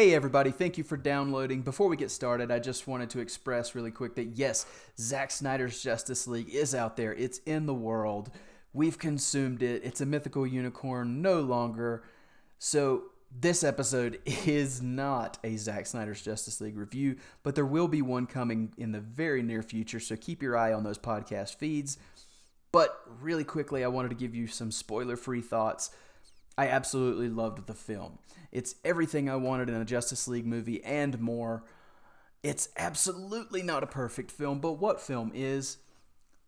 [0.00, 1.60] Hey, everybody, thank you for downloading.
[1.60, 4.64] Before we get started, I just wanted to express really quick that yes,
[4.98, 8.30] Zack Snyder's Justice League is out there, it's in the world.
[8.72, 12.02] We've consumed it, it's a mythical unicorn no longer.
[12.58, 18.00] So, this episode is not a Zack Snyder's Justice League review, but there will be
[18.00, 21.98] one coming in the very near future, so keep your eye on those podcast feeds.
[22.72, 25.90] But really quickly, I wanted to give you some spoiler free thoughts.
[26.60, 28.18] I absolutely loved the film.
[28.52, 31.64] It's everything I wanted in a Justice League movie and more.
[32.42, 35.78] It's absolutely not a perfect film, but what film is?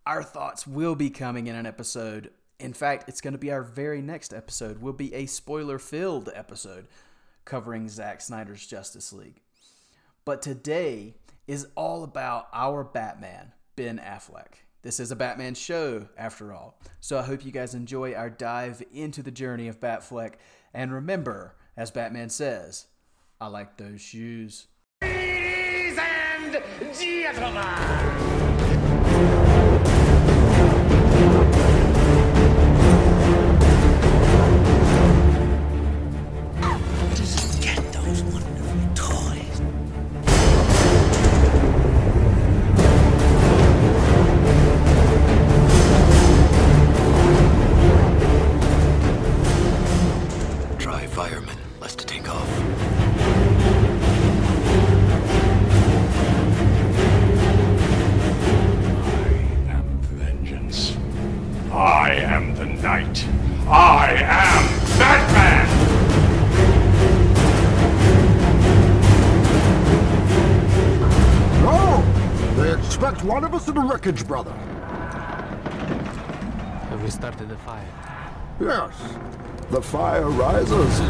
[0.05, 2.31] Our thoughts will be coming in an episode.
[2.61, 4.83] In fact, it's going to be our very next episode.
[4.83, 6.89] Will be a spoiler-filled episode
[7.47, 9.41] covering Zack Snyder's Justice League.
[10.27, 11.15] But today
[11.47, 14.57] is all about our Batman, Ben Affleck.
[14.83, 16.77] This is a Batman show, after all.
[16.99, 20.35] So I hope you guys enjoy our dive into the journey of Batfleck.
[20.75, 22.87] And remember, as Batman says,
[23.41, 24.67] I like those shoes.
[25.01, 26.61] Ladies and
[26.93, 28.42] gentlemen.
[74.05, 74.51] Wreckage, brother.
[76.91, 77.87] Have we started the fire?
[78.61, 79.01] Yes,
[79.71, 81.01] the fire rises.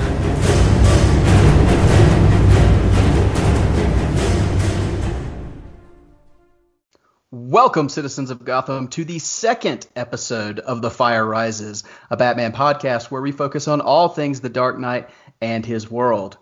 [7.31, 13.11] Welcome, citizens of Gotham, to the second episode of The Fire Rises, a Batman podcast
[13.11, 15.09] where we focus on all things The Dark Knight
[15.41, 16.37] and his world.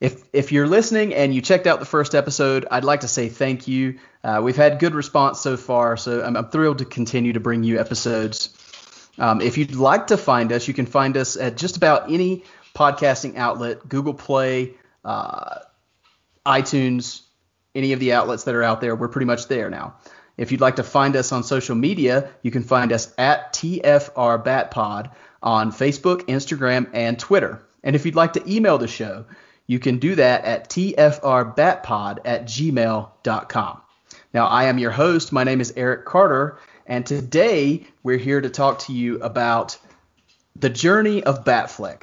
[0.00, 3.28] If, if you're listening and you checked out the first episode, I'd like to say
[3.28, 3.98] thank you.
[4.22, 7.62] Uh, we've had good response so far, so I'm, I'm thrilled to continue to bring
[7.62, 8.56] you episodes.
[9.18, 12.44] Um, if you'd like to find us, you can find us at just about any
[12.74, 15.60] podcasting outlet Google Play, uh,
[16.46, 17.22] iTunes,
[17.74, 18.94] any of the outlets that are out there.
[18.94, 19.96] We're pretty much there now.
[20.36, 24.42] If you'd like to find us on social media, you can find us at TFR
[24.42, 27.62] Batpod on Facebook, Instagram, and Twitter.
[27.82, 29.26] And if you'd like to email the show,
[29.66, 33.80] you can do that at tfrbatpod at gmail.com.
[34.32, 35.32] Now, I am your host.
[35.32, 39.76] My name is Eric Carter, and today we're here to talk to you about
[40.54, 42.02] the journey of Batfleck.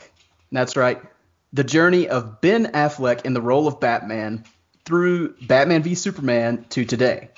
[0.51, 1.01] That's right,
[1.53, 4.43] the journey of Ben Affleck in the role of Batman
[4.83, 7.29] through Batman v Superman to today.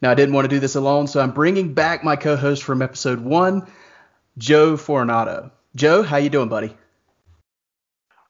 [0.00, 2.80] Now, I didn't want to do this alone, so I'm bringing back my co-host from
[2.80, 3.70] episode one,
[4.38, 5.50] Joe Fornato.
[5.74, 6.74] Joe, how you doing, buddy?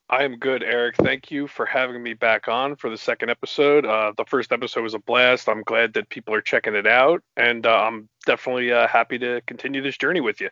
[0.09, 0.95] I am good, Eric.
[0.97, 3.85] Thank you for having me back on for the second episode.
[3.85, 5.47] Uh, the first episode was a blast.
[5.47, 9.41] I'm glad that people are checking it out, and uh, I'm definitely uh, happy to
[9.45, 10.49] continue this journey with you.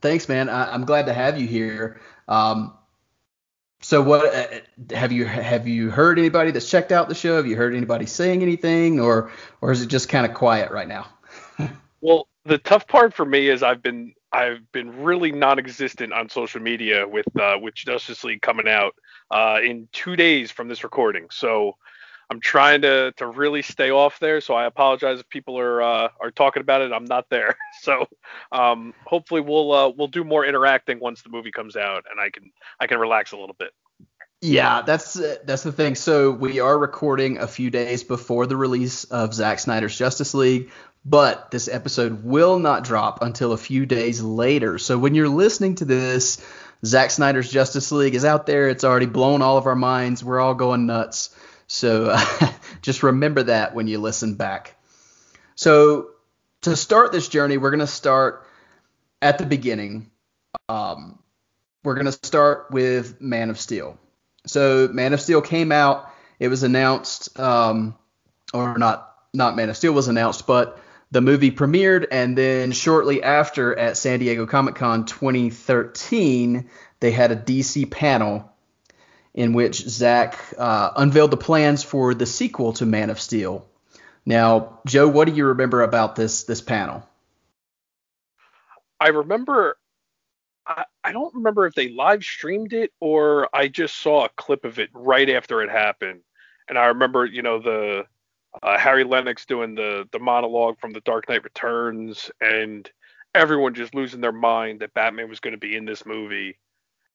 [0.00, 0.48] Thanks, man.
[0.48, 2.00] I, I'm glad to have you here.
[2.28, 2.72] Um,
[3.80, 7.36] so, what uh, have you have you heard anybody that's checked out the show?
[7.36, 10.88] Have you heard anybody saying anything, or or is it just kind of quiet right
[10.88, 11.08] now?
[12.02, 16.60] Well, the tough part for me is I've been I've been really non-existent on social
[16.60, 18.94] media with uh, with Justice League coming out
[19.30, 21.26] uh, in two days from this recording.
[21.30, 21.76] So
[22.30, 24.40] I'm trying to to really stay off there.
[24.40, 26.92] So I apologize if people are uh, are talking about it.
[26.92, 27.56] I'm not there.
[27.82, 28.06] So
[28.52, 32.28] um, hopefully we'll uh, we'll do more interacting once the movie comes out, and I
[32.28, 33.70] can I can relax a little bit.
[34.42, 35.14] Yeah, that's
[35.44, 35.94] that's the thing.
[35.94, 40.70] So we are recording a few days before the release of Zack Snyder's Justice League,
[41.04, 44.78] but this episode will not drop until a few days later.
[44.78, 46.44] So when you're listening to this,
[46.84, 48.68] Zack Snyder's Justice League is out there.
[48.68, 50.24] It's already blown all of our minds.
[50.24, 51.34] We're all going nuts.
[51.66, 52.52] So uh,
[52.82, 54.76] just remember that when you listen back.
[55.54, 56.10] So
[56.62, 58.46] to start this journey, we're going to start
[59.22, 60.10] at the beginning.
[60.68, 61.18] Um,
[61.82, 63.98] we're going to start with Man of Steel.
[64.46, 66.10] So Man of Steel came out.
[66.38, 67.94] It was announced, um,
[68.52, 70.78] or not, not Man of Steel was announced, but
[71.10, 76.70] the movie premiered, and then shortly after at San Diego Comic Con 2013,
[77.00, 78.50] they had a DC panel
[79.34, 83.66] in which Zack uh, unveiled the plans for the sequel to Man of Steel.
[84.26, 87.06] Now, Joe, what do you remember about this this panel?
[89.00, 89.78] I remember
[90.66, 94.64] I, I don't remember if they live streamed it or I just saw a clip
[94.64, 96.20] of it right after it happened.
[96.68, 98.04] And I remember, you know, the
[98.62, 102.90] uh, Harry Lennix doing the the monologue from The Dark Knight Returns, and
[103.34, 106.58] everyone just losing their mind that Batman was going to be in this movie,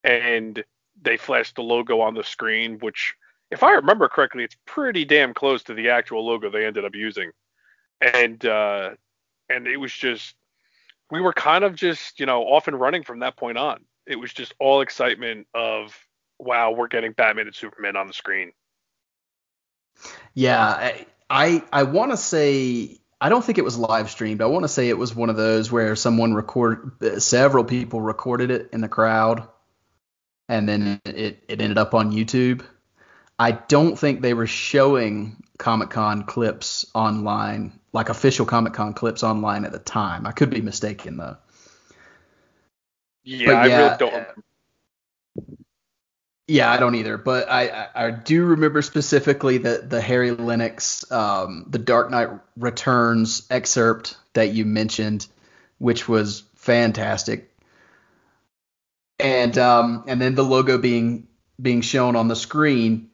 [0.04, 0.64] and
[1.02, 3.14] they flashed the logo on the screen, which,
[3.52, 6.96] if I remember correctly, it's pretty damn close to the actual logo they ended up
[6.96, 7.32] using,
[8.02, 8.92] and uh,
[9.50, 10.36] and it was just
[11.12, 13.84] we were kind of just you know off and running from that point on.
[14.08, 15.98] It was just all excitement of
[16.40, 18.52] wow, we're getting Batman and Superman on the screen.
[20.34, 20.94] Yeah,
[21.30, 24.42] I, I want to say I don't think it was live streamed.
[24.42, 28.51] I want to say it was one of those where someone recorded several people recorded
[28.51, 29.48] it in the crowd
[30.48, 32.63] and then it, it ended up on YouTube.
[33.39, 39.24] I don't think they were showing Comic Con clips online, like official Comic Con clips
[39.24, 40.25] online at the time.
[40.25, 41.38] I could be mistaken though.
[43.24, 44.28] Yeah, I really don't.
[46.47, 51.12] Yeah, I don't either, but I, I, I do remember specifically the the Harry Lennix,
[51.12, 55.25] um, the Dark Knight Returns excerpt that you mentioned,
[55.80, 57.51] which was fantastic,
[59.19, 61.27] and um, and then the logo being
[61.59, 63.09] being shown on the screen,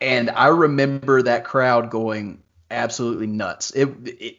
[0.00, 3.72] and I remember that crowd going absolutely nuts.
[3.72, 4.36] It it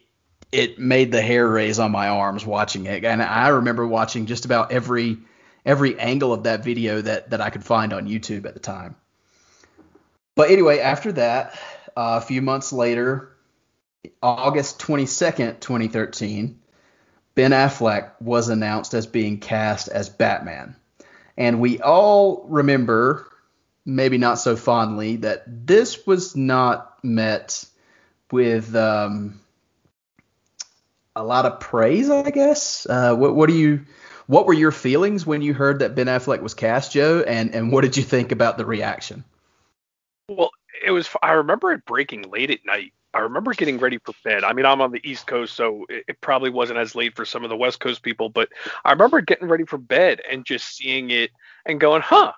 [0.50, 4.46] it made the hair raise on my arms watching it, and I remember watching just
[4.46, 5.18] about every
[5.64, 8.96] every angle of that video that that I could find on YouTube at the time.
[10.34, 11.58] But anyway, after that,
[11.96, 13.36] uh, a few months later,
[14.22, 16.58] August 22nd, 2013,
[17.34, 20.76] Ben Affleck was announced as being cast as Batman.
[21.36, 23.26] And we all remember,
[23.84, 27.64] maybe not so fondly, that this was not met
[28.30, 29.40] with um,
[31.14, 32.86] a lot of praise, I guess.
[32.88, 33.84] Uh, what, what do you
[34.32, 37.22] what were your feelings when you heard that Ben Affleck was cast, Joe?
[37.26, 39.24] And and what did you think about the reaction?
[40.26, 40.50] Well,
[40.82, 41.10] it was.
[41.22, 42.94] I remember it breaking late at night.
[43.12, 44.42] I remember getting ready for bed.
[44.42, 47.26] I mean, I'm on the East Coast, so it, it, probably wasn't as late for
[47.26, 48.48] some of the West Coast people, but
[48.86, 51.30] I remember getting ready for bed and just seeing it
[51.66, 52.32] and going, huh,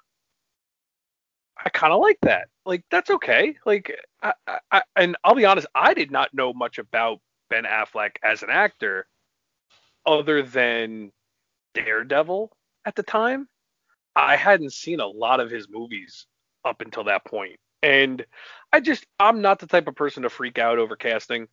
[1.64, 2.48] I kind of like that.
[2.66, 3.54] Like, that's okay.
[3.64, 4.32] Like, I,
[4.72, 7.20] I, and I'll be honest, I did not know much about
[7.50, 9.06] Ben Affleck as an actor
[10.04, 11.12] other than
[11.74, 12.50] Daredevil
[12.84, 13.48] at the time.
[14.16, 16.26] I hadn't seen a lot of his movies
[16.64, 17.58] up until that point.
[17.82, 18.24] And
[18.72, 21.48] I just I'm not the type of person to freak out over casting.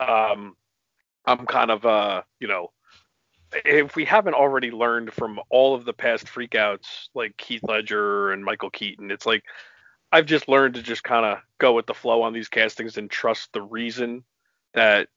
[0.00, 0.56] Um
[1.26, 2.68] I'm kind of uh, you know,
[3.64, 8.44] if we haven't already learned from all of the past freakouts like Heath Ledger and
[8.44, 9.44] Michael Keaton, it's like
[10.12, 13.10] I've just learned to just kind of go with the flow on these castings and
[13.10, 14.24] trust the reason
[14.74, 15.08] that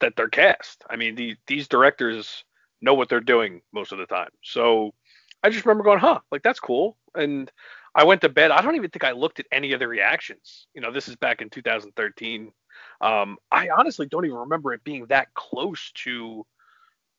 [0.00, 0.84] that they're cast.
[0.88, 2.44] I mean, the, these directors
[2.84, 4.30] know what they're doing most of the time.
[4.42, 4.94] So
[5.42, 6.96] I just remember going, huh, like that's cool.
[7.14, 7.50] And
[7.94, 8.50] I went to bed.
[8.50, 10.66] I don't even think I looked at any of the reactions.
[10.74, 12.52] You know, this is back in 2013.
[13.00, 16.44] Um, I honestly don't even remember it being that close to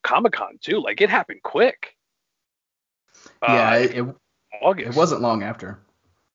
[0.04, 0.82] Comic Con too.
[0.82, 1.96] Like it happened quick.
[3.42, 4.06] Yeah, uh, it,
[4.62, 4.90] August.
[4.90, 5.80] It wasn't long after.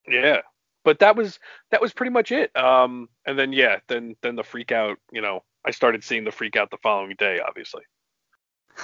[0.09, 0.41] Yeah,
[0.85, 1.39] but that was
[1.71, 2.55] that was pretty much it.
[2.57, 4.99] Um, and then yeah, then then the freak out.
[5.13, 7.83] You know, I started seeing the freak out the following day, obviously.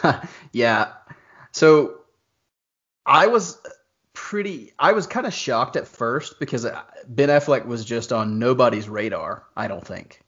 [0.53, 0.93] yeah.
[1.53, 2.01] So
[3.05, 3.59] I was
[4.13, 8.38] pretty I was kind of shocked at first because uh, Ben Affleck was just on
[8.38, 10.23] nobody's radar, I don't think.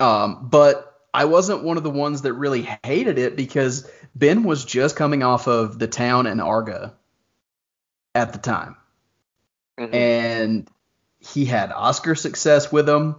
[0.00, 4.64] Um, but I wasn't one of the ones that really hated it because Ben was
[4.64, 6.92] just coming off of The Town and Argo
[8.14, 8.76] at the time.
[9.78, 9.94] Mm-hmm.
[9.94, 10.70] And
[11.18, 13.16] he had Oscar success with him.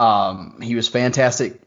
[0.00, 1.60] Um, he was fantastic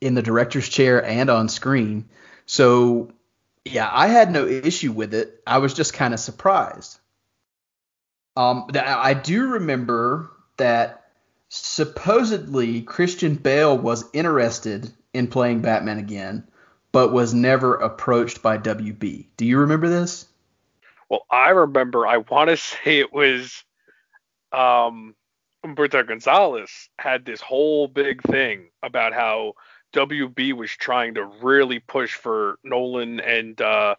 [0.00, 2.08] in the director's chair and on screen.
[2.46, 3.12] So,
[3.64, 5.42] yeah, I had no issue with it.
[5.46, 6.98] I was just kind of surprised.
[8.36, 11.04] Um, I do remember that
[11.48, 16.48] supposedly Christian Bale was interested in playing Batman again,
[16.92, 19.26] but was never approached by WB.
[19.36, 20.26] Do you remember this?
[21.10, 22.06] Well, I remember.
[22.06, 23.64] I want to say it was
[24.50, 25.14] um,
[25.64, 29.54] Humberto Gonzalez had this whole big thing about how
[29.92, 33.94] WB was trying to really push for Nolan and uh,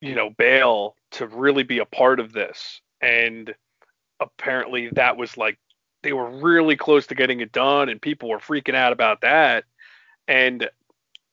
[0.00, 3.54] you know Bale to really be a part of this, and
[4.20, 5.58] apparently that was like
[6.02, 9.64] they were really close to getting it done, and people were freaking out about that.
[10.28, 10.68] And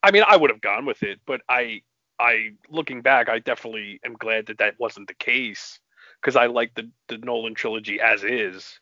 [0.02, 1.82] I mean, I would have gone with it, but I,
[2.20, 5.80] I looking back, I definitely am glad that that wasn't the case
[6.22, 8.80] because I like the the Nolan trilogy as is.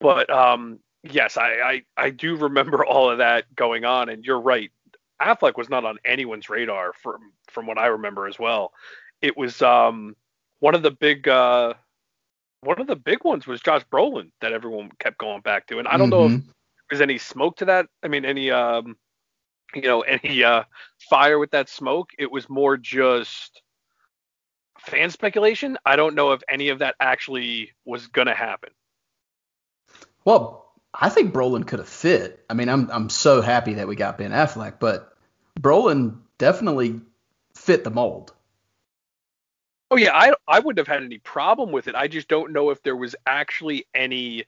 [0.00, 4.40] But um, yes, I, I I do remember all of that going on, and you're
[4.40, 4.70] right.
[5.20, 8.72] Affleck was not on anyone's radar from from what I remember as well.
[9.22, 10.16] it was um
[10.60, 11.74] one of the big uh
[12.62, 15.88] one of the big ones was Josh Brolin that everyone kept going back to, and
[15.88, 16.54] I don't know if Mhm.
[16.90, 17.86] there's any smoke to that.
[18.02, 18.96] I mean, any um
[19.74, 20.64] you know any uh
[21.10, 22.10] fire with that smoke.
[22.18, 23.62] It was more just
[24.78, 25.76] fan speculation.
[25.84, 28.70] I don't know if any of that actually was gonna happen.
[30.24, 32.44] Well, I think Brolin could have fit.
[32.50, 35.16] I mean, I'm I'm so happy that we got Ben Affleck, but
[35.58, 37.00] Brolin definitely
[37.54, 38.32] fit the mold.
[39.90, 41.94] Oh yeah, I I wouldn't have had any problem with it.
[41.94, 44.44] I just don't know if there was actually any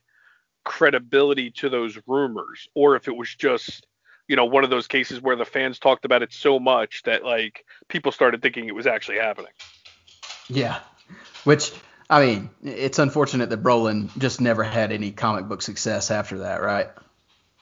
[0.64, 3.86] credibility to those rumors or if it was just,
[4.28, 7.24] you know, one of those cases where the fans talked about it so much that
[7.24, 9.50] like people started thinking it was actually happening.
[10.48, 10.78] Yeah.
[11.44, 11.72] Which
[12.12, 16.60] I mean, it's unfortunate that Brolin just never had any comic book success after that,
[16.60, 16.90] right?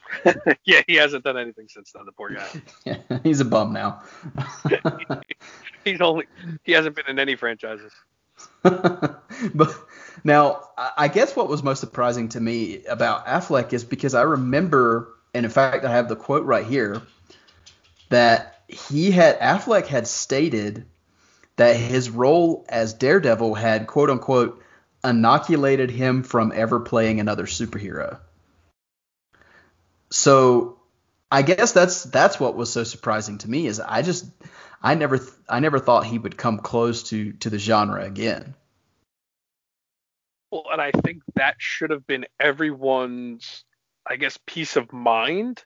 [0.65, 2.47] yeah, he hasn't done anything since then, the poor guy.
[2.85, 4.03] yeah, He's a bum now.
[5.85, 6.27] He's only
[6.65, 7.93] he hasn't been in any franchises.
[8.61, 9.73] but
[10.25, 14.23] now, I I guess what was most surprising to me about Affleck is because I
[14.23, 17.01] remember, and in fact, I have the quote right here,
[18.09, 20.85] that he had Affleck had stated
[21.61, 24.63] that his role as Daredevil had quote unquote
[25.03, 28.19] inoculated him from ever playing another superhero.
[30.09, 30.79] So
[31.31, 34.25] I guess that's that's what was so surprising to me is I just
[34.81, 38.55] I never I never thought he would come close to to the genre again.
[40.49, 43.63] Well, and I think that should have been everyone's,
[44.09, 45.63] I guess, peace of mind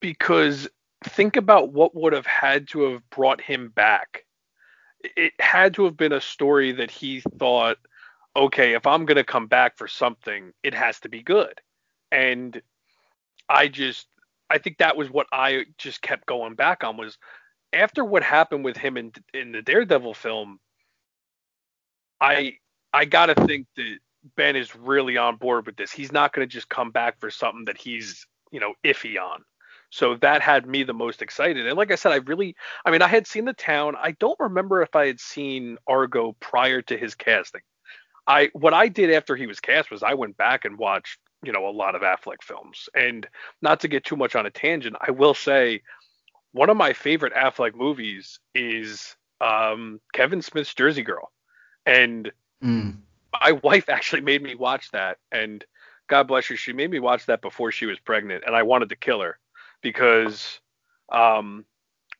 [0.00, 0.68] because
[1.04, 4.24] think about what would have had to have brought him back.
[5.04, 7.78] It had to have been a story that he thought,
[8.36, 11.60] okay, if I'm going to come back for something, it has to be good.
[12.10, 12.60] And
[13.48, 14.06] I just,
[14.50, 17.18] I think that was what I just kept going back on was
[17.72, 20.60] after what happened with him in in the Daredevil film,
[22.20, 22.58] I
[22.92, 23.98] I gotta think that
[24.36, 25.92] Ben is really on board with this.
[25.92, 29.44] He's not gonna just come back for something that he's you know iffy on.
[29.92, 31.66] So that had me the most excited.
[31.66, 33.94] And like I said, I really, I mean, I had seen the town.
[34.02, 37.60] I don't remember if I had seen Argo prior to his casting.
[38.26, 41.52] I what I did after he was cast was I went back and watched you
[41.52, 42.88] know a lot of Affleck films.
[42.94, 43.28] And
[43.60, 45.82] not to get too much on a tangent, I will say
[46.52, 51.30] one of my favorite Affleck movies is um, Kevin Smith's Jersey Girl,
[51.86, 52.32] and
[52.64, 52.96] Mm.
[53.42, 55.64] my wife actually made me watch that, and
[56.08, 58.88] God bless her, she made me watch that before she was pregnant, and I wanted
[58.90, 59.38] to kill her
[59.82, 60.60] because
[61.10, 61.64] um,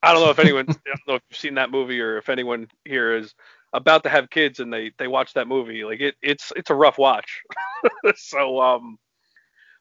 [0.02, 2.28] I don't know if anyone, I don't know if you've seen that movie or if
[2.28, 3.34] anyone here is
[3.72, 6.74] about to have kids and they they watch that movie, like it it's it's a
[6.74, 7.42] rough watch.
[8.16, 8.98] so um,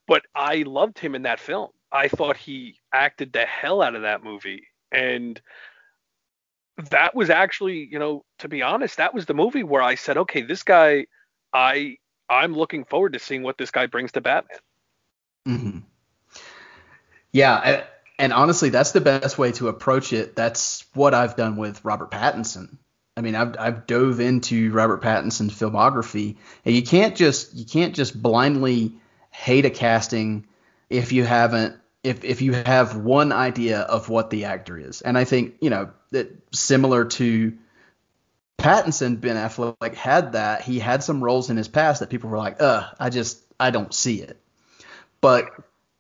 [0.08, 1.70] but I loved him in that film.
[1.92, 5.40] I thought he acted the hell out of that movie, and
[6.90, 10.18] that was actually, you know, to be honest, that was the movie where I said,
[10.18, 11.06] okay, this guy,
[11.54, 11.98] I
[12.30, 14.60] I'm looking forward to seeing what this guy brings to Batman.
[15.46, 15.80] hmm
[17.32, 17.86] Yeah,
[18.20, 20.36] and honestly, that's the best way to approach it.
[20.36, 22.78] That's what I've done with Robert Pattinson.
[23.18, 27.96] I mean, I've I've dove into Robert Pattinson's filmography, and you can't just you can't
[27.96, 28.94] just blindly
[29.32, 30.46] hate a casting
[30.90, 35.02] if you haven't if if you have one idea of what the actor is.
[35.02, 37.58] And I think you know that similar to
[38.58, 40.62] Pattinson, Ben Affleck had that.
[40.62, 43.72] He had some roles in his past that people were like, "Uh, I just I
[43.72, 44.40] don't see it."
[45.20, 45.50] But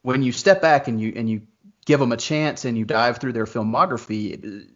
[0.01, 1.41] when you step back and you and you
[1.85, 4.67] give them a chance and you dive through their filmography,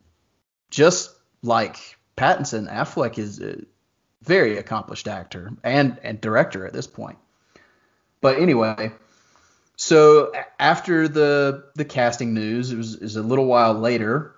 [0.69, 1.77] just like
[2.17, 3.63] Pattinson, Affleck is a
[4.23, 7.17] very accomplished actor and and director at this point.
[8.21, 8.91] But anyway,
[9.75, 14.33] so after the the casting news, it was, it was a little while later.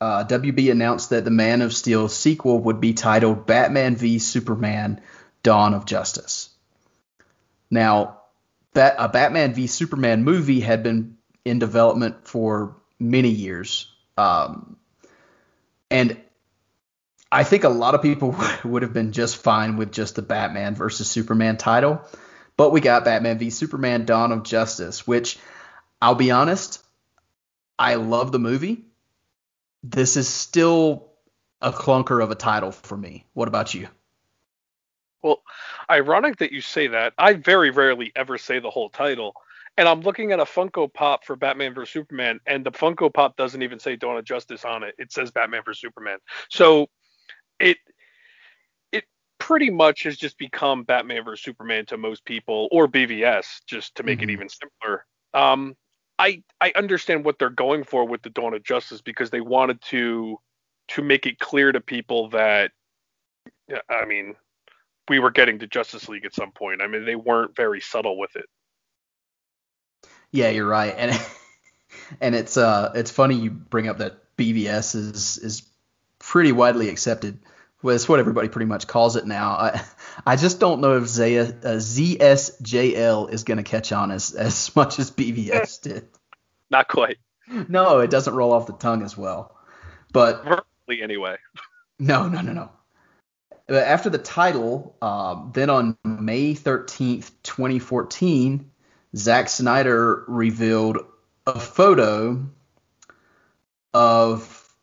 [0.00, 5.00] Uh, WB announced that the Man of Steel sequel would be titled Batman v Superman:
[5.42, 6.50] Dawn of Justice.
[7.70, 8.17] Now,
[8.78, 14.76] Bat, a Batman v Superman movie had been in development for many years, um,
[15.90, 16.16] and
[17.32, 20.76] I think a lot of people would have been just fine with just the Batman
[20.76, 22.02] versus Superman title.
[22.56, 25.40] But we got Batman v Superman: Dawn of Justice, which
[26.00, 26.80] I'll be honest,
[27.80, 28.84] I love the movie.
[29.82, 31.10] This is still
[31.60, 33.26] a clunker of a title for me.
[33.32, 33.88] What about you?
[35.20, 35.42] Well,
[35.90, 37.14] ironic that you say that.
[37.18, 39.34] I very rarely ever say the whole title.
[39.76, 43.36] And I'm looking at a Funko Pop for Batman vs Superman, and the Funko Pop
[43.36, 44.94] doesn't even say Dawn of Justice on it.
[44.98, 46.18] It says Batman vs Superman.
[46.50, 46.88] So
[47.60, 47.78] it
[48.90, 49.04] it
[49.38, 54.02] pretty much has just become Batman vs Superman to most people, or BVS, just to
[54.02, 54.32] make it Mhm.
[54.32, 55.06] even simpler.
[55.32, 55.76] Um,
[56.18, 59.80] I I understand what they're going for with the Dawn of Justice because they wanted
[59.82, 60.40] to
[60.88, 62.72] to make it clear to people that
[63.88, 64.34] I mean,
[65.08, 66.82] we were getting to Justice League at some point.
[66.82, 68.46] I mean, they weren't very subtle with it.
[70.30, 71.20] Yeah, you're right, and
[72.20, 75.62] and it's uh it's funny you bring up that BVS is is
[76.18, 77.38] pretty widely accepted.
[77.82, 79.50] Well, it's what everybody pretty much calls it now.
[79.50, 79.84] I
[80.26, 84.74] I just don't know if Zaya, uh, ZSJL is going to catch on as as
[84.74, 86.08] much as BVS did.
[86.70, 87.18] Not quite.
[87.68, 89.56] No, it doesn't roll off the tongue as well.
[90.12, 91.36] But anyway.
[91.98, 92.70] no, no, no, no.
[93.68, 98.70] But after the title, um, then on May 13th, 2014,
[99.14, 100.98] Zack Snyder revealed
[101.46, 102.46] a photo
[103.92, 104.74] of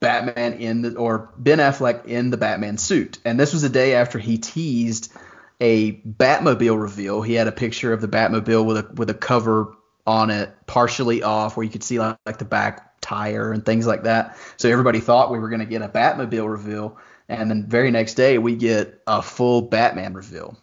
[0.00, 3.18] Batman in the or Ben Affleck in the Batman suit.
[3.24, 5.12] And this was a day after he teased
[5.60, 7.22] a Batmobile reveal.
[7.22, 11.22] He had a picture of the Batmobile with a with a cover on it partially
[11.22, 14.36] off where you could see like, like the back tire and things like that.
[14.56, 16.98] So everybody thought we were going to get a Batmobile reveal
[17.28, 20.58] and then very next day we get a full Batman reveal.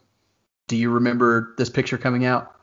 [0.67, 2.55] Do you remember this picture coming out?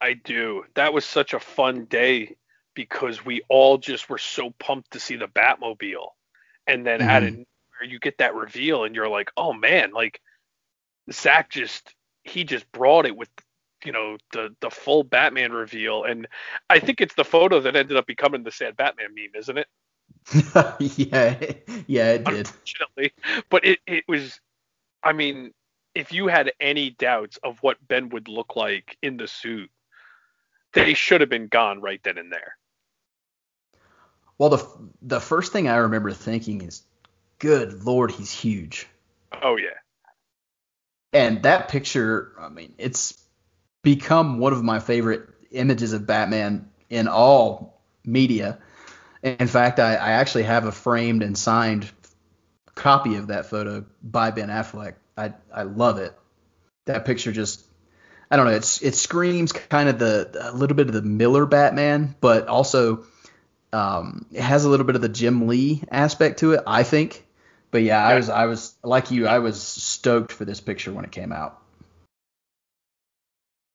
[0.00, 0.64] I do.
[0.74, 2.36] That was such a fun day
[2.74, 6.10] because we all just were so pumped to see the Batmobile.
[6.66, 7.08] And then Mhm.
[7.08, 7.44] out of nowhere,
[7.88, 10.20] you get that reveal and you're like, oh man, like
[11.10, 13.30] Zack just he just brought it with
[13.84, 16.04] you know the the full Batman reveal.
[16.04, 16.28] And
[16.70, 19.66] I think it's the photo that ended up becoming the sad Batman meme, isn't it?
[20.78, 21.38] yeah,
[21.88, 22.46] yeah, it did.
[22.46, 23.12] Unfortunately.
[23.50, 24.40] But it, it was
[25.02, 25.52] I mean,
[25.94, 29.70] if you had any doubts of what Ben would look like in the suit,
[30.72, 32.56] they should have been gone right then and there.
[34.36, 34.66] Well, the
[35.02, 36.82] the first thing I remember thinking is,
[37.38, 38.86] good lord, he's huge.
[39.42, 39.70] Oh yeah.
[41.12, 43.20] And that picture, I mean, it's
[43.82, 48.58] become one of my favorite images of Batman in all media.
[49.22, 51.90] In fact, I, I actually have a framed and signed
[52.74, 54.94] copy of that photo by Ben Affleck.
[55.16, 56.16] I I love it.
[56.86, 57.64] That picture just
[58.30, 61.46] I don't know, it's it screams kind of the a little bit of the Miller
[61.46, 63.04] Batman, but also
[63.72, 67.26] um, it has a little bit of the Jim Lee aspect to it, I think.
[67.70, 71.04] But yeah, I was I was like you, I was stoked for this picture when
[71.04, 71.60] it came out.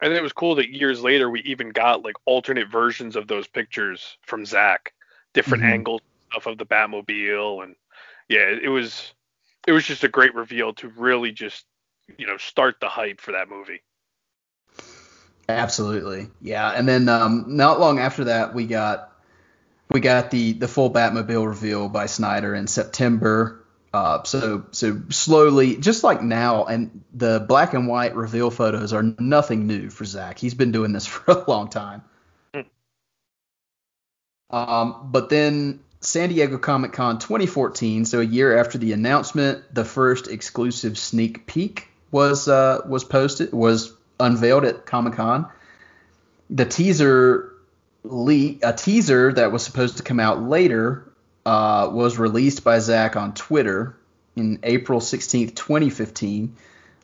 [0.02, 3.48] And it was cool that years later we even got like alternate versions of those
[3.48, 4.94] pictures from Zack,
[5.34, 5.72] different Mhm.
[5.72, 7.76] angles stuff of the Batmobile, and
[8.30, 9.14] yeah, it was
[9.68, 11.66] it was just a great reveal to really just
[12.18, 13.82] you know start the hype for that movie.
[15.50, 16.70] Absolutely, yeah.
[16.72, 19.12] And then um, not long after that, we got
[19.90, 23.60] we got the the full Batmobile reveal by Snyder in September.
[23.94, 29.04] Uh, so so slowly, just like now, and the black and white reveal photos are
[29.20, 30.40] nothing new for Zack.
[30.40, 32.04] He's been doing this for a long time.
[34.54, 39.84] Um, but then San Diego Comic Con 2014, so a year after the announcement, the
[39.84, 45.48] first exclusive sneak peek was uh, was posted was unveiled at Comic Con.
[46.52, 47.52] The teaser
[48.04, 51.12] le- a teaser that was supposed to come out later
[51.48, 53.98] uh, was released by Zack on Twitter
[54.36, 56.56] in April 16th, 2015.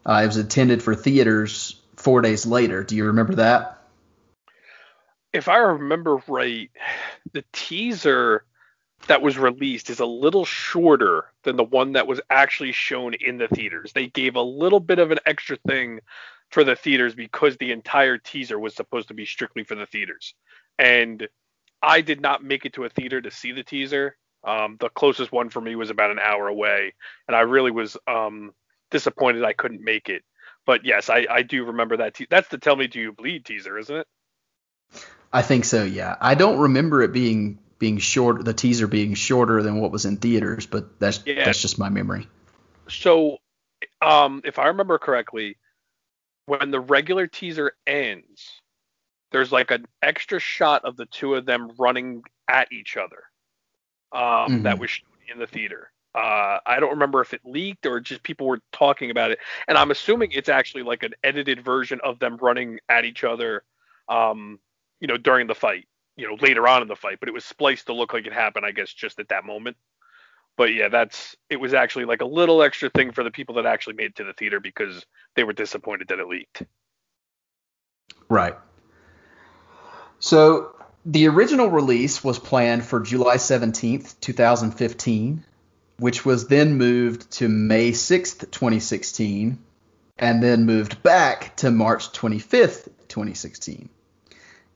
[0.05, 2.83] Uh, it was intended for theaters four days later.
[2.83, 3.78] Do you remember that?
[5.33, 6.71] If I remember right,
[7.33, 8.45] the teaser
[9.07, 13.37] that was released is a little shorter than the one that was actually shown in
[13.37, 13.93] the theaters.
[13.93, 15.99] They gave a little bit of an extra thing
[16.49, 20.33] for the theaters because the entire teaser was supposed to be strictly for the theaters.
[20.77, 21.27] And
[21.81, 24.17] I did not make it to a theater to see the teaser.
[24.43, 26.93] Um, the closest one for me was about an hour away,
[27.27, 28.53] and I really was um,
[28.89, 30.23] disappointed I couldn't make it.
[30.65, 32.15] But yes, I, I do remember that.
[32.15, 34.07] Te- that's the "Tell Me Do You Bleed" teaser, isn't it?
[35.31, 35.83] I think so.
[35.83, 40.05] Yeah, I don't remember it being being short, the teaser being shorter than what was
[40.05, 41.45] in theaters, but that's Yeah.
[41.45, 42.27] that's just my memory.
[42.89, 43.37] So,
[44.01, 45.57] um, if I remember correctly,
[46.45, 48.61] when the regular teaser ends,
[49.31, 53.23] there's like an extra shot of the two of them running at each other.
[54.11, 54.79] Um, that Mhm.
[54.79, 54.99] was
[55.31, 55.91] in the theater.
[56.15, 59.77] Uh, I don't remember if it leaked or just people were talking about it, and
[59.77, 63.63] I'm assuming it's actually like an edited version of them running at each other,
[64.07, 64.59] um,
[64.99, 67.19] you know, during the fight, you know, later on in the fight.
[67.19, 69.77] But it was spliced to look like it happened, I guess, just at that moment
[70.59, 73.65] but yeah, that's it was actually like a little extra thing for the people that
[73.65, 75.05] actually made it to the theater because
[75.37, 76.63] they were disappointed that it leaked.
[78.27, 78.55] Right.
[80.19, 85.45] So the original release was planned for July 17th, 2015,
[85.97, 89.57] which was then moved to May 6th, 2016,
[90.17, 93.87] and then moved back to March 25th, 2016.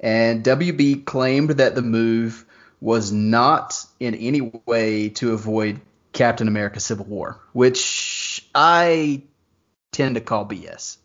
[0.04, 2.46] And WB claimed that the move
[2.82, 5.80] was not in any way to avoid
[6.12, 9.24] Captain America Civil War, which I
[9.94, 10.98] tend to call BS.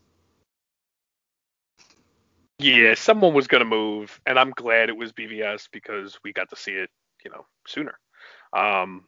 [2.59, 6.57] Yeah, someone was gonna move, and I'm glad it was BVS because we got to
[6.57, 6.91] see it,
[7.25, 7.97] you know, sooner.
[8.53, 9.05] Um,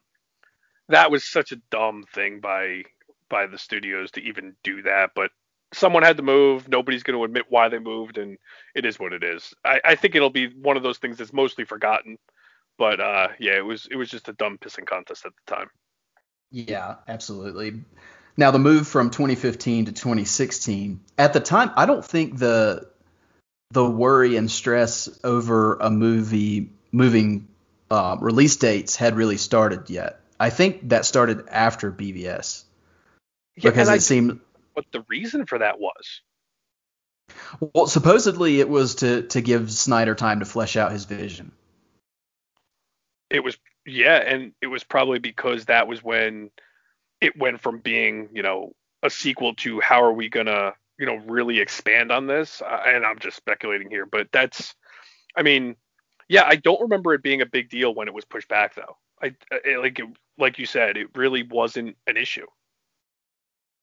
[0.88, 2.84] that was such a dumb thing by
[3.28, 5.32] by the studios to even do that, but
[5.72, 6.68] someone had to move.
[6.68, 8.38] Nobody's going to admit why they moved, and
[8.74, 9.54] it is what it is.
[9.64, 12.18] I, I think it'll be one of those things that's mostly forgotten.
[12.78, 15.68] But uh, yeah, it was it was just a dumb pissing contest at the time.
[16.50, 17.84] Yeah, absolutely.
[18.36, 22.88] Now the move from 2015 to 2016, at the time, I don't think the
[23.70, 27.48] the worry and stress over a movie moving
[27.90, 30.20] uh, release dates had really started yet.
[30.40, 32.64] I think that started after BVS
[33.56, 34.40] Yeah, because I it seemed
[34.80, 36.22] what the reason for that was.
[37.60, 41.52] well supposedly it was to to give Snyder time to flesh out his vision.
[43.28, 46.50] It was yeah, and it was probably because that was when
[47.20, 51.16] it went from being you know a sequel to how are we gonna you know
[51.26, 52.62] really expand on this?
[52.66, 54.74] And I'm just speculating here, but that's
[55.36, 55.76] I mean
[56.28, 58.96] yeah, I don't remember it being a big deal when it was pushed back though.
[59.22, 60.06] I, I like it,
[60.38, 62.46] like you said, it really wasn't an issue.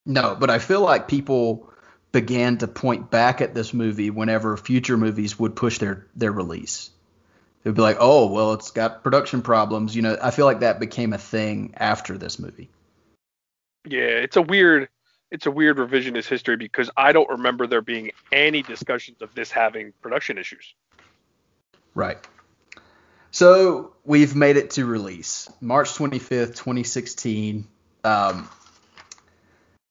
[0.07, 1.69] No, but I feel like people
[2.13, 6.89] began to point back at this movie whenever future movies would push their their release.
[7.63, 10.61] It would be like, "Oh, well, it's got production problems." You know, I feel like
[10.61, 12.69] that became a thing after this movie.
[13.85, 14.87] Yeah, it's a weird
[15.29, 19.51] it's a weird revisionist history because I don't remember there being any discussions of this
[19.51, 20.73] having production issues.
[21.93, 22.17] Right.
[23.31, 27.67] So we've made it to release, March 25th, 2016.
[28.05, 28.49] Um,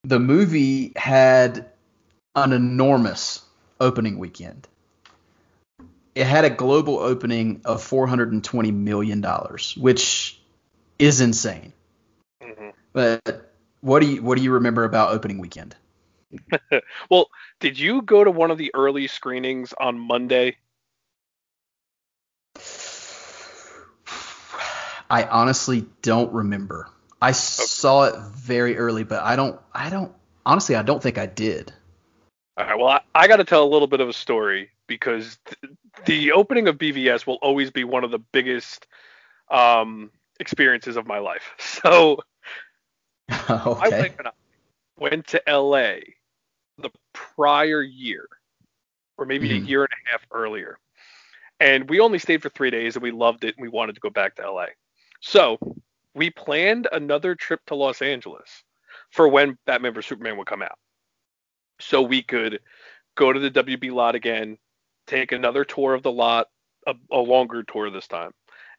[0.07, 1.69] the movie had
[2.37, 3.43] an enormous
[3.81, 4.69] opening weekend.
[6.15, 10.41] It had a global opening of 420 million dollars, which
[10.99, 11.73] is insane.
[12.43, 12.73] Mhm.
[12.93, 15.75] But what do you what do you remember about opening weekend?
[17.11, 20.57] Well, did you go to one of the early screenings on Monday?
[25.09, 26.89] I honestly don't remember.
[27.21, 30.13] I saw it very early, but I don't I don't
[30.45, 31.73] honestly I don't think I did.
[32.57, 35.39] All right, well, I, I got to tell a little bit of a story because
[35.47, 35.73] th-
[36.07, 38.87] the opening of BVS will always be one of the biggest
[39.51, 41.55] um, experiences of my life.
[41.59, 42.21] So
[43.79, 44.01] my okay.
[44.01, 44.33] wife and I
[44.99, 45.99] went to LA
[46.79, 48.29] the prior year,
[49.19, 49.67] or maybe a Mhm.
[49.67, 50.79] year and a half earlier.
[51.61, 54.01] And we only stayed for three days and we loved it and we wanted to
[54.01, 54.67] go back to LA.
[55.21, 55.59] So
[56.17, 58.65] we planned another trip to Los Angeles
[59.11, 60.09] for when Batman vs.
[60.09, 60.79] Superman would come out.
[61.79, 62.61] So we could
[63.17, 64.57] go to the WB lot again,
[65.07, 66.47] take another tour of the lot,
[66.87, 68.33] a, a longer tour this time.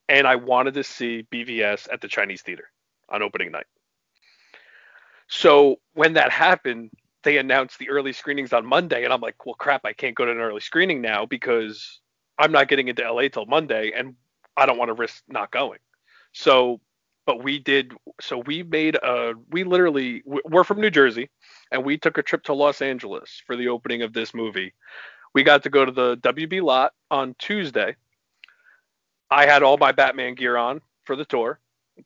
[0.09, 2.71] And I wanted to see BVS at the Chinese Theater
[3.07, 3.67] on opening night.
[5.27, 6.89] So when that happened,
[7.23, 10.25] they announced the early screenings on Monday, and I'm like, well, crap, I can't go
[10.25, 11.99] to an early screening now because
[12.39, 14.15] I'm not getting into LA till Monday, and
[14.55, 15.79] I don't want to risk not going.
[16.31, 16.79] So,
[17.27, 17.93] but we did.
[18.19, 19.33] So we made a.
[19.51, 21.29] We literally we're from New Jersey,
[21.71, 24.73] and we took a trip to Los Angeles for the opening of this movie.
[25.35, 27.95] We got to go to the WB lot on Tuesday.
[29.29, 31.59] I had all my Batman gear on for the tour.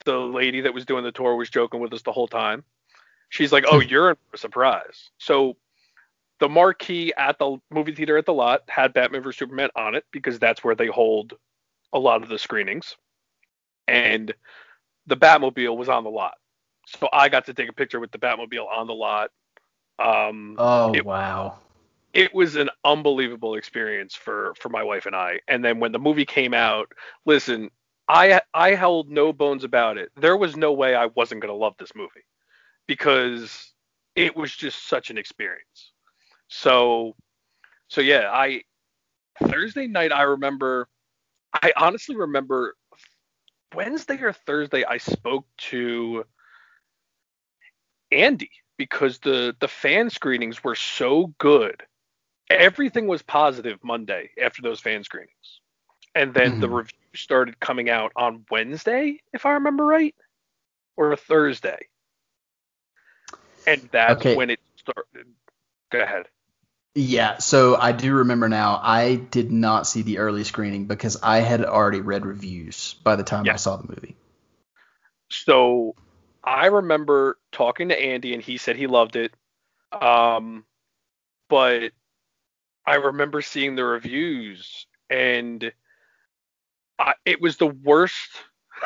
[0.05, 2.63] The lady that was doing the tour was joking with us the whole time.
[3.29, 5.55] She's like, "Oh, you're in for a surprise." So
[6.39, 10.03] the marquee at the movie theater at the lot had Batman vs Superman on it
[10.11, 11.35] because that's where they hold
[11.93, 12.97] a lot of the screenings.
[13.87, 14.33] And
[15.07, 16.35] the Batmobile was on the lot.
[16.87, 19.31] So I got to take a picture with the Batmobile on the lot.
[19.99, 21.59] Um, Oh It- wow.
[22.13, 25.39] it was an unbelievable experience for for my wife and I.
[25.47, 26.91] And then when the movie came out,
[27.25, 27.69] listen,
[28.07, 30.09] I I held no bones about it.
[30.15, 32.25] There was no way I wasn't going to love this movie
[32.87, 33.73] because
[34.15, 35.93] it was just such an experience.
[36.49, 37.15] So
[37.89, 38.63] so yeah, I
[39.43, 40.87] Thursday night I remember
[41.53, 42.75] I honestly remember
[43.73, 46.25] Wednesday or Thursday I spoke to
[48.11, 51.83] Andy because the the fan screenings were so good.
[52.49, 55.61] Everything was positive Monday after those fan screenings.
[56.15, 56.75] And then the Mhm.
[56.77, 60.15] review started coming out on Wednesday, if I remember right,
[60.97, 61.87] or Thursday.
[63.65, 64.35] And that's Okay.
[64.35, 65.33] when it started.
[65.91, 66.27] Go ahead.
[66.93, 68.79] Yeah, so I do remember now.
[68.83, 73.23] I did not see the early screening because I had already read reviews by the
[73.23, 73.53] time Yeah.
[73.53, 74.15] I saw the movie.
[75.29, 75.95] So
[76.43, 79.33] I remember talking to Andy and he said he loved it.
[79.93, 80.65] Um,
[81.49, 81.91] but
[82.85, 85.71] I remember seeing the reviews and
[86.99, 88.31] I, it was the worst,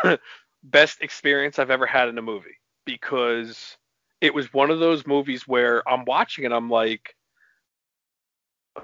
[0.63, 3.78] best experience I've ever had in a movie because
[4.22, 7.15] it was one of those movies where I'm watching it, I'm like,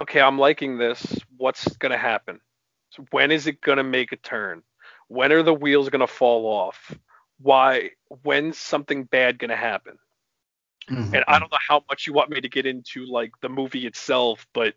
[0.02, 1.06] okay, I'm liking this.
[1.38, 2.40] What's gonna happen?
[2.90, 4.64] So when is it gonna make a turn?
[5.08, 6.94] When are the wheels gonna fall off?
[7.40, 7.92] Why?
[8.24, 9.98] When's something bad gonna happen?
[10.90, 11.14] Mhm.
[11.14, 13.86] And I don't know how much you want me to get into like the movie
[13.86, 14.76] itself, but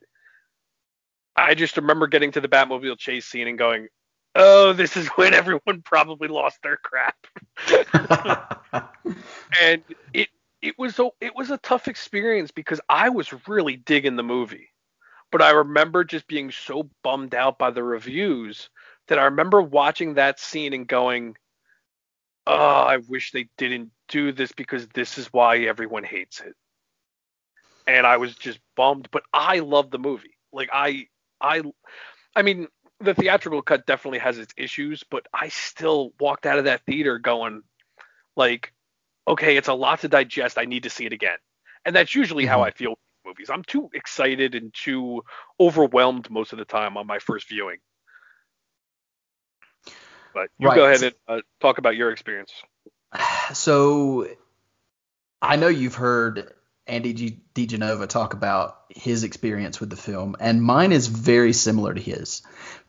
[1.36, 3.88] I just remember getting to the Batmobile chase scene and going,
[4.34, 7.16] "Oh, this is when everyone probably lost their crap."
[9.60, 10.28] and it
[10.62, 14.70] it was a it was a tough experience because I was really digging the movie,
[15.34, 18.70] but I remember just being so bummed out by the reviews
[19.08, 21.36] that I remember watching that scene and going,
[22.46, 22.54] "Oh,
[22.86, 26.56] I wish they didn't do this because this is why everyone hates it."
[27.86, 30.36] And I was just bummed, but I love the movie.
[30.52, 31.08] Like I
[31.40, 31.62] I
[32.36, 32.68] I mean,
[33.00, 37.18] the theatrical cut definitely has its issues, but I still walked out of that theater
[37.18, 37.62] going
[38.36, 38.72] like
[39.28, 40.58] okay, it's a lot to digest.
[40.58, 41.38] I need to see it again.
[41.86, 42.66] And that's usually how Mhm.
[42.66, 43.50] I feel movies.
[43.50, 45.22] I'm too excited and too
[45.58, 47.78] overwhelmed most of the time on my first viewing.
[50.32, 50.76] But you Right.
[50.76, 52.52] go ahead and uh, talk about your experience.
[53.52, 54.26] so
[55.40, 56.52] I know you've heard
[56.86, 61.94] Andy G- DiGenova talk about his experience with the film, and mine is very similar
[61.94, 62.42] to his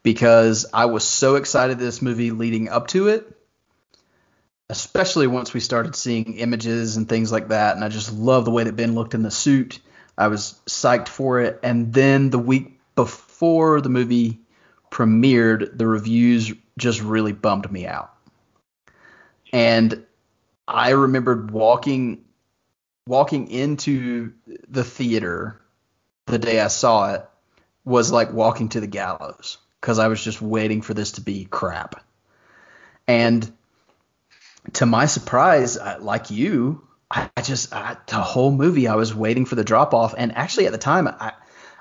[0.03, 3.25] because I was so excited this movie leading up to it,
[4.69, 8.51] especially once we started seeing images and things like that, and I just love the
[8.51, 9.79] way that Ben looked in the suit.
[10.17, 14.39] I was psyched for it, and then the week before the movie
[14.89, 18.13] premiered, the reviews just really bummed me out.
[19.51, 20.05] And
[20.67, 22.23] I remembered walking
[23.07, 24.33] walking into
[24.67, 25.61] the theater
[26.25, 27.29] the day I saw it
[27.83, 31.45] was like walking to the gallows because I was just waiting for this to be
[31.45, 32.03] crap.
[33.07, 33.51] And
[34.73, 39.45] to my surprise, like you, I, I just I, the whole movie I was waiting
[39.45, 41.33] for the drop off, and actually at the time I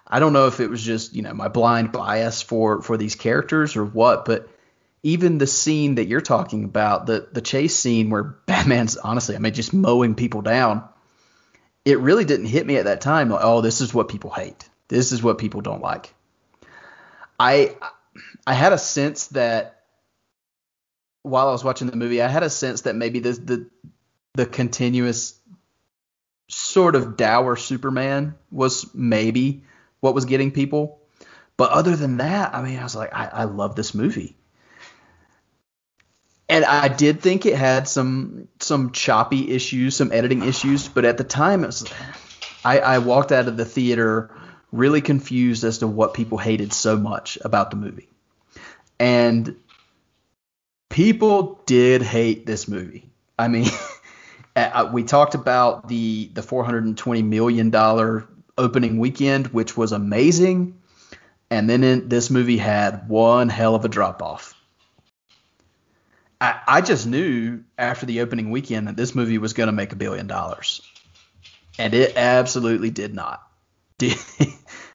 [0.07, 3.15] I don't know if it was just you know my blind bias for for these
[3.15, 4.49] characters or what, but
[5.03, 9.39] even the scene that you're talking about, the the chase scene where Batman's honestly, I
[9.39, 10.89] mean, just mowing people down,
[11.85, 13.31] it really didn't hit me at that time.
[13.31, 14.69] Like, oh, this is what people hate.
[14.89, 16.13] This is what people don't like.
[17.39, 17.77] I
[18.47, 19.81] I had a sense that
[21.23, 23.71] while I was watching the movie, I had a sense that maybe the the
[24.35, 25.38] the continuous
[26.49, 29.62] sort of dour Superman was maybe
[30.01, 31.01] what was getting people.
[31.57, 34.37] But other than that, I mean, I was like, I, I love this movie
[36.49, 41.16] and I did think it had some some choppy issues, some editing issues, but at
[41.16, 41.85] the time it was
[42.64, 44.31] I, I walked out of the theater
[44.73, 48.09] really confused as to what people hated so much about the movie.
[48.99, 49.57] And
[50.88, 53.11] people did hate this movie.
[53.38, 53.66] I mean,
[54.57, 60.79] uh, we talked about the the 420 million dollar opening weekend, which was amazing,
[61.51, 64.55] and then in, this movie had one hell of a drop off.
[66.40, 69.93] I, I just knew after the opening weekend that this movie was going to make
[69.93, 70.83] a billion dollars,
[71.79, 73.43] and it absolutely did not.
[73.99, 74.12] Do,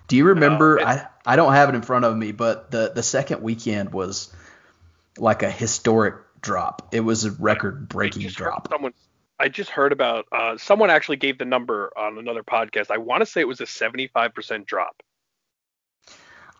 [0.08, 0.76] do you remember?
[0.78, 3.42] No, it- I I don't have it in front of me, but the the second
[3.42, 4.34] weekend was
[5.18, 6.90] like a historic drop.
[6.94, 8.68] It was a record breaking drop.
[8.70, 8.94] Someone,
[9.40, 12.92] I just heard about uh, someone actually gave the number on another podcast.
[12.92, 15.02] I want to say it was a 75% drop.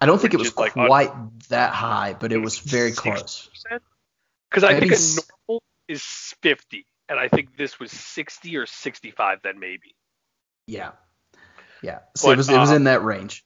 [0.02, 1.12] I don't think it was like quite
[1.50, 3.50] that high, but it was very close.
[4.50, 6.02] Because I think a normal is
[6.42, 9.96] 50, and I think this was 60 or 65 then maybe.
[10.68, 10.92] Yeah,
[11.84, 12.00] yeah.
[12.16, 13.44] So But, it was it was uh, in that range.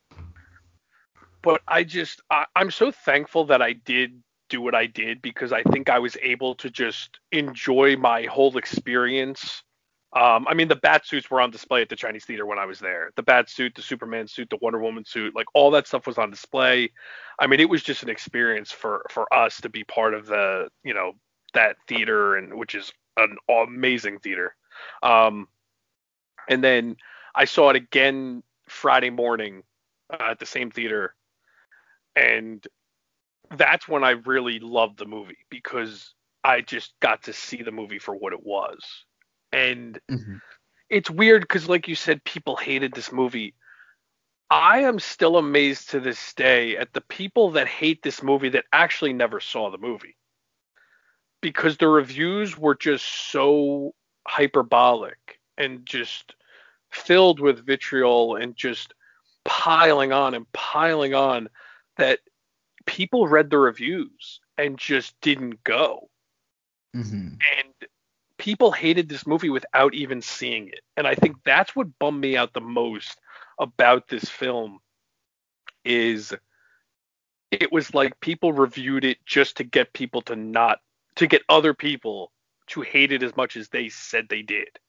[1.41, 4.22] But I just I, I'm so thankful that I did
[4.54, 8.56] do what I did because I think I was able to just enjoy my whole
[8.56, 9.63] experience.
[10.16, 12.68] Um, I mean, the bat suits were on display at the Chinese theater when I
[12.68, 13.10] was there.
[13.16, 16.20] The bat suit, the Superman suit, the Wonder Woman suit, like all that stuff was
[16.20, 16.92] on display.
[17.39, 20.70] I mean, it was just an experience for for us to be part of the,
[20.84, 21.13] you know,
[21.56, 24.56] that theater and which is an amazing theater.
[25.02, 25.48] Um,
[26.48, 26.98] and then
[27.34, 29.63] I saw it again Friday morning
[30.12, 31.16] uh, at the same theater,
[32.16, 32.63] and
[33.52, 38.00] that's when I really loved the movie because I just got to see the movie
[38.00, 39.06] for what it was.
[39.52, 40.42] And Mhm.
[40.90, 43.56] it's weird because, like you said, people hated this movie.
[44.50, 48.66] I am still amazed to this day at the people that hate this movie that
[48.72, 50.18] actually never saw the movie
[51.42, 53.94] because the reviews were just so
[54.28, 56.36] hyperbolic and just
[56.92, 58.94] filled with vitriol and just
[59.44, 61.50] piling on and piling on
[61.98, 62.20] that
[62.86, 66.10] people read the reviews and just didn't go
[66.93, 67.89] hmm and
[68.38, 70.82] people hated this movie without even seeing it.
[70.98, 73.17] And I think that's what bummed me out the most
[73.58, 74.80] about this film
[75.86, 76.34] is
[77.52, 80.80] it was like people reviewed it just to get people to not
[81.15, 82.32] to get other people
[82.67, 84.80] to hate it as much as they said they did.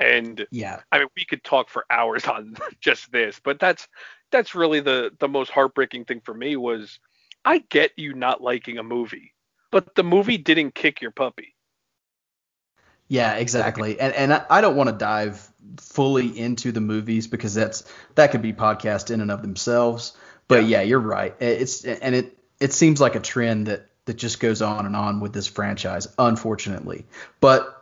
[0.00, 0.80] And Yeah.
[0.90, 3.86] I mean, we could talk for hours on just this, but that's
[4.32, 6.98] that's really the the most heartbreaking thing for me was
[7.44, 9.34] I get you not liking a movie,
[9.70, 11.54] but the movie didn't kick your puppy.
[13.08, 13.98] Yeah, exactly.
[13.98, 15.46] And and I, I don't want to dive
[15.78, 17.84] fully into the movies because that's
[18.14, 20.16] that could be podcast in and of themselves.
[20.48, 21.34] But yeah, you're right.
[21.40, 25.20] It's and it it seems like a trend that that just goes on and on
[25.20, 27.06] with this franchise, unfortunately.
[27.40, 27.79] But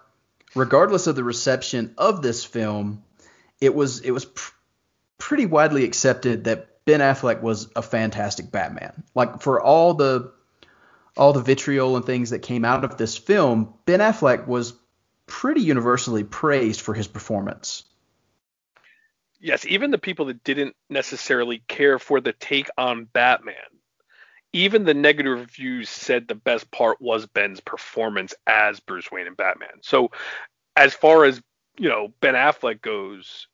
[0.59, 3.03] regardless of the reception of this film,
[3.61, 4.53] it was it was pr-
[5.19, 9.05] pretty widely accepted that Ben Affleck was a fantastic Batman.
[9.15, 10.33] Like for all the
[11.17, 14.75] all the vitriol and things that came out of this film, Ben Affleck was
[15.27, 17.85] pretty universally praised for his performance.
[19.41, 23.55] Yes, even the people that didn't necessarily care for the take on Batman,
[24.53, 29.37] even the negative reviews said the best part was Ben's performance as Bruce Wayne and
[29.37, 29.83] Batman.
[29.83, 30.11] So,
[30.77, 31.41] as far as
[31.79, 33.47] you know, Ben Affleck goes,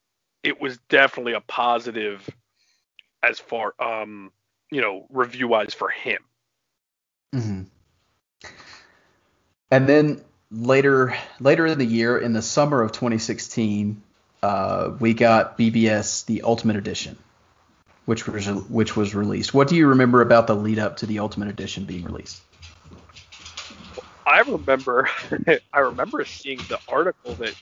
[0.43, 2.29] it was definitely a positive
[3.23, 4.31] as far um
[4.71, 6.23] you know review wise for him.
[7.35, 7.63] Mm-hmm.
[9.71, 14.03] And then later later in the year, in the summer of 2016,
[14.43, 17.17] uh, we got BVS the Ultimate Edition,
[18.07, 19.55] which was which was released.
[19.55, 22.43] What do you remember about the lead up to the Ultimate Edition being released?
[24.27, 25.09] I remember
[25.73, 27.57] I remember seeing the article that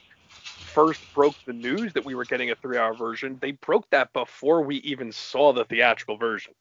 [0.64, 3.38] first broke the news that we were getting a three hour version.
[3.40, 6.54] They broke that before we even saw the theatrical version.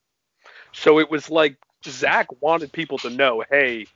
[0.74, 3.90] So it was like Zack wanted people to know, hey,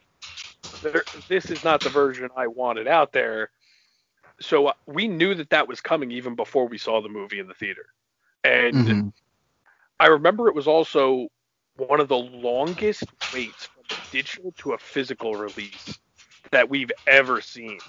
[0.82, 3.52] there, this is not the version I wanted out there.
[4.42, 7.54] So we knew that that was coming even before we saw the movie in the
[7.54, 7.88] theater.
[8.44, 9.14] And Mhm.
[10.00, 11.28] I remember it was also
[11.78, 13.04] one of the longest
[13.34, 16.00] waits from a digital to a physical release
[16.52, 17.80] that we've ever seen.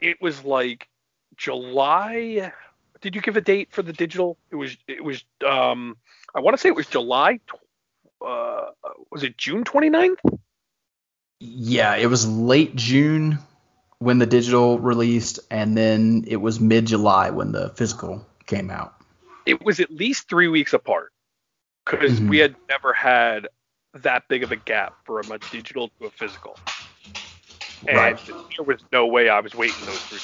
[0.00, 0.88] It was like
[1.36, 2.52] July.
[3.00, 4.36] Did you give a date for the digital?
[4.50, 4.76] It was.
[4.86, 5.24] It was.
[5.46, 5.96] Um,
[6.34, 7.40] I want to say it was July.
[8.24, 8.66] Uh,
[9.10, 10.18] was it June 29th?
[11.40, 13.38] Yeah, it was late June
[13.98, 18.97] when the digital released, and then it was mid July when the physical came out.
[19.48, 21.12] It was at least three weeks apart
[21.84, 22.28] because Mhm.
[22.28, 23.48] we had never had
[23.94, 26.60] that big of a gap from a digital to a physical.
[27.86, 28.26] And Right.
[28.26, 30.18] there was no way I was waiting those three.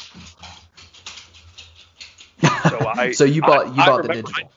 [2.69, 4.53] So I so you I- bought you I bought the digital.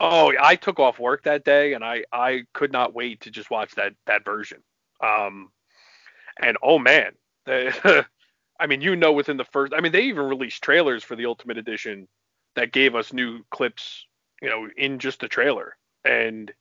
[0.00, 3.50] Oh, I took off work that day, and I I could not wait to just
[3.50, 4.62] watch that that version.
[5.00, 5.52] Um,
[6.40, 7.12] and oh man,
[7.46, 11.26] I mean, you know, within the first, I mean, they even released trailers for the
[11.26, 12.08] Ultimate Edition
[12.58, 14.06] that gave us new clips,
[14.42, 16.52] you know, in just the trailer, and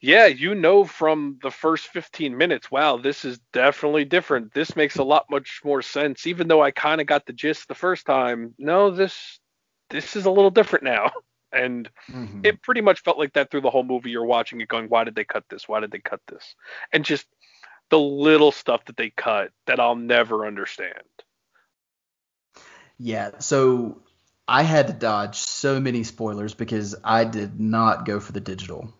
[0.00, 4.52] yeah, you know, from the first 15 minutes, wow, this is definitely different.
[4.54, 7.68] This makes a lot much more sense, even though I kind of got the gist
[7.68, 8.54] the first time.
[8.58, 9.40] No, this
[9.90, 11.12] this is a little different now.
[11.52, 12.42] And Mhm.
[12.44, 14.10] it pretty much felt like that through the whole movie.
[14.10, 15.68] You're watching it going, why did they cut this?
[15.68, 16.56] Why did they cut this?
[16.92, 17.28] And just
[17.90, 21.04] the little stuff that they cut that I'll never understand.
[22.98, 24.02] Yeah, so
[24.46, 28.92] I had to dodge so many spoilers because I did not go for the digital.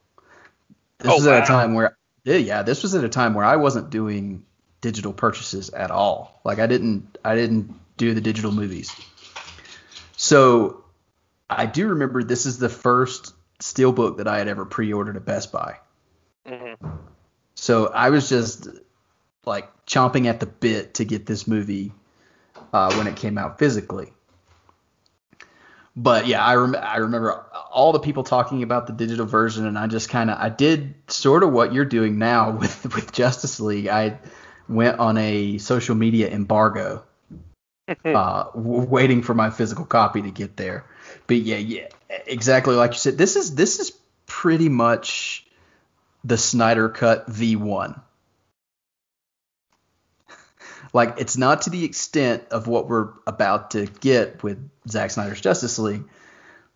[0.99, 1.45] This Oh, was at wow.
[1.45, 4.45] a time where yeah, this was at a time where I wasn't doing
[4.81, 6.41] digital purchases at all.
[6.45, 8.95] Like I didn't I didn't do the digital movies.
[10.17, 10.85] So
[11.51, 15.53] I do remember this is the first steelbook that I had ever pre-ordered at Best
[15.53, 15.79] Buy.
[16.47, 16.89] Mm-hmm.
[17.55, 18.69] So I was just
[19.45, 21.93] like chomping at the bit to get this movie
[22.73, 24.13] uh, when it came out physically.
[25.97, 29.79] But yeah, I, rem- I remember all the people talking about the digital version, and
[29.79, 33.61] I just kind of I did sort of what you're doing now with with Justice
[33.61, 33.87] League.
[33.89, 34.19] I
[34.69, 37.05] went on a social media embargo,
[37.89, 40.85] uh, w- waiting for my physical copy to get there.
[41.27, 41.89] But yeah, yeah,
[42.27, 43.17] exactly like you said.
[43.17, 43.93] This is this is
[44.27, 45.47] pretty much
[46.25, 48.01] the Snyder Cut V1.
[50.95, 55.41] Like it's not to the extent of what we're about to get with Zack Snyder's
[55.41, 56.05] Justice League,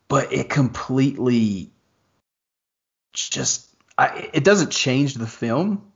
[0.09, 1.71] but it completely
[3.15, 5.93] just I, it doesn't change the film,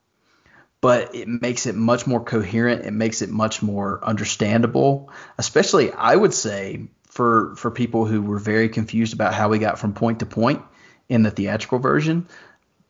[0.80, 2.86] but it makes it much more coherent.
[2.86, 8.38] It makes it much more understandable, especially I would say for for people who were
[8.38, 10.62] very confused about how we got from point to point
[11.08, 12.28] in the theatrical version.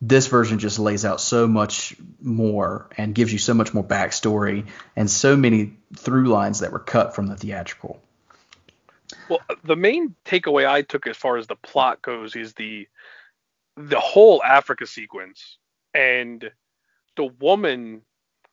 [0.05, 4.67] This version just lays out so much more and gives you so much more backstory
[4.97, 8.03] and so many through lines that were cut from the theatrical.
[9.29, 12.89] Well, the main takeaway I took as far as the plot goes is the
[13.77, 15.59] the whole Africa sequence
[15.95, 16.51] and
[17.17, 18.03] the woman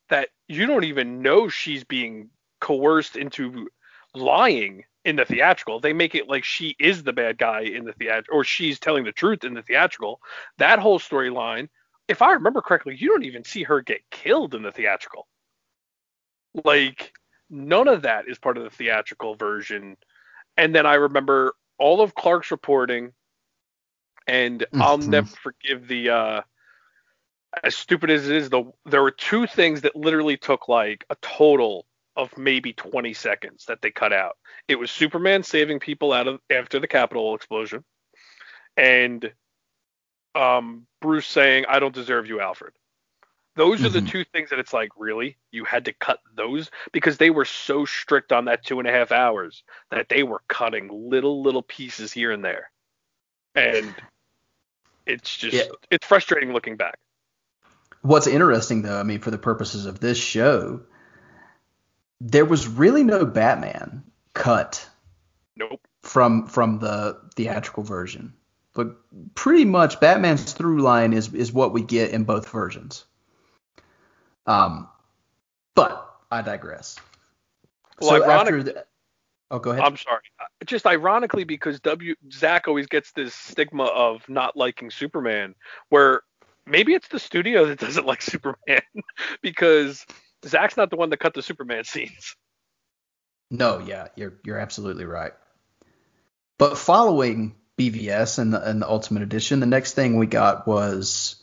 [0.08, 2.30] that you don't even know she's being
[2.60, 3.68] coerced into
[4.14, 5.80] lying in the theatrical.
[5.80, 9.04] They make it like she is the bad guy in the theatrical, or she's telling
[9.04, 10.20] the truth in the theatrical.
[10.58, 11.68] That whole storyline,
[12.08, 15.26] if I remember correctly, you don't even see her get killed in the theatrical.
[16.64, 17.12] Like
[17.48, 19.96] none of that is part of the theatrical version.
[20.56, 23.12] And then I remember all of Clark's reporting,
[24.26, 24.98] and I'll Mhm.
[24.98, 26.10] never forgive the.
[26.10, 26.42] uh
[27.64, 31.16] as stupid as it is, the there were two things that literally took like a
[31.16, 31.86] total
[32.16, 34.36] of maybe 20 seconds that they cut out.
[34.68, 37.84] It was Superman saving people out of after the Capitol explosion,
[38.76, 39.32] and
[40.34, 42.72] um, Bruce saying, "I don't deserve you, Alfred."
[43.56, 44.08] Those are the Mhm.
[44.08, 47.84] two things that it's like, really, you had to cut those because they were so
[47.84, 52.12] strict on that two and a half hours that they were cutting little little pieces
[52.12, 52.70] here and there,
[53.54, 53.94] and
[55.06, 55.74] it's just Yeah.
[55.90, 56.98] it's frustrating looking back.
[58.02, 60.80] What's interesting though, I mean, for the purposes of this show,
[62.20, 64.02] there was really no Batman
[64.34, 64.88] cut
[65.56, 65.80] Nope.
[66.02, 68.34] from from the theatrical version.
[68.72, 68.96] But
[69.34, 73.04] pretty much Batman's through line is is what we get in both versions.
[74.46, 74.88] Um,
[75.74, 76.96] but I digress.
[78.00, 78.86] Well, so ironic- after the,
[79.50, 79.84] oh, go ahead.
[79.84, 80.22] I'm sorry.
[80.40, 85.54] Uh, Just ironically, because W Zack always gets this stigma of not liking Superman,
[85.88, 86.22] where
[86.66, 88.82] maybe it's the studio that doesn't like Superman,
[89.42, 90.06] because
[90.46, 92.36] Zack's not the one that cut the Superman scenes.
[93.50, 95.32] No, yeah, you're you're absolutely right.
[96.58, 101.36] But following BVS and the, and the Ultimate Edition, the next thing we got was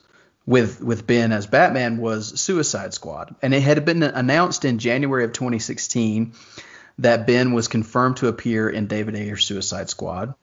[0.45, 5.25] with with Ben as Batman was Suicide Squad, and it had been announced in January
[5.25, 6.33] of 2016
[6.99, 10.33] that Ben was confirmed to appear in David Ayer's Suicide Squad.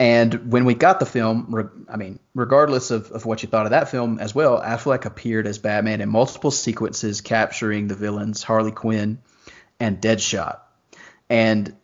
[0.00, 3.66] And when we got the film, re- I mean, regardless of, of what you thought
[3.66, 8.42] of that film as well, Affleck appeared as Batman in multiple sequences capturing the villains
[8.42, 9.20] Harley Quinn
[9.78, 10.60] and Deadshot.
[11.28, 11.76] And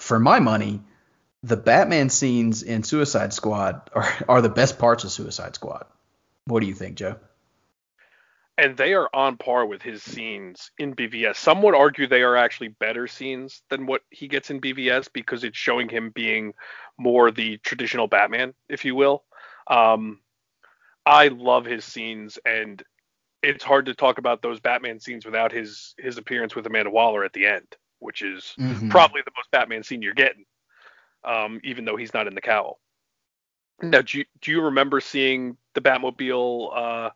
[0.00, 0.82] for my money,
[1.44, 5.86] the Batman scenes in Suicide Squad are, are the best parts of Suicide Squad.
[6.46, 7.14] What do you think, Joe?
[8.58, 11.38] And they are on par with his scenes in BVS.
[11.38, 15.42] Some would argue they are actually better scenes than what he gets in BVS because
[15.42, 16.52] it's showing him being
[16.98, 19.24] more the traditional Batman, if you will.
[19.68, 20.20] Um,
[21.06, 22.82] I love his scenes, and
[23.42, 27.24] it's hard to talk about those Batman scenes without his his appearance with Amanda Waller
[27.24, 28.90] at the end, which is Mhm.
[28.90, 30.44] probably the most Batman scene you're getting,
[31.24, 32.78] um, even though he's not in the cowl.
[33.80, 36.76] Now, do you, do you remember seeing the Batmobile?
[36.76, 37.10] Uh,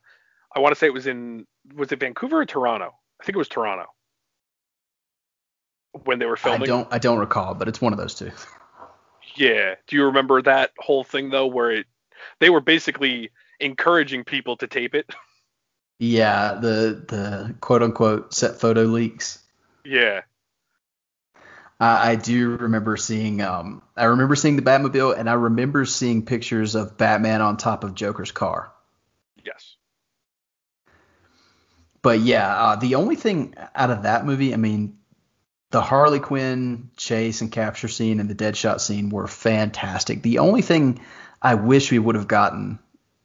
[0.56, 2.94] I want to say it was in was it Vancouver or Toronto?
[3.20, 3.86] I think it was Toronto
[6.04, 6.62] when they were filming.
[6.62, 8.32] I don't I don't recall, but it's one of those two.
[9.34, 9.74] Yeah.
[9.86, 11.86] Do you remember that whole thing though, where it
[12.40, 13.30] they were basically
[13.60, 15.08] encouraging people to tape it?
[15.98, 19.42] Yeah, the the quote unquote set photo leaks.
[19.82, 20.22] yeah.
[21.80, 26.26] I, I do remember seeing um I remember seeing the Batmobile and I remember seeing
[26.26, 28.72] pictures of Batman on top of Joker's car.
[29.42, 29.75] Yes.
[32.06, 34.96] But yeah, uh, the only thing out of that movie, I mean,
[35.70, 40.22] the Harley Quinn chase and capture scene and the Deadshot scene were fantastic.
[40.22, 41.04] The only thing
[41.42, 42.78] I wish we would have gotten,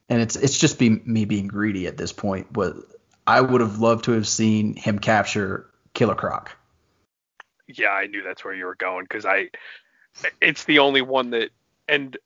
[0.10, 2.76] and it's it's just be, me being greedy at this point, but
[3.28, 6.50] I would have loved to have seen him capture Killer Croc.
[7.68, 9.52] Yeah, I knew that's where you were going because I,
[10.42, 11.52] it's the only one that,
[11.88, 12.18] and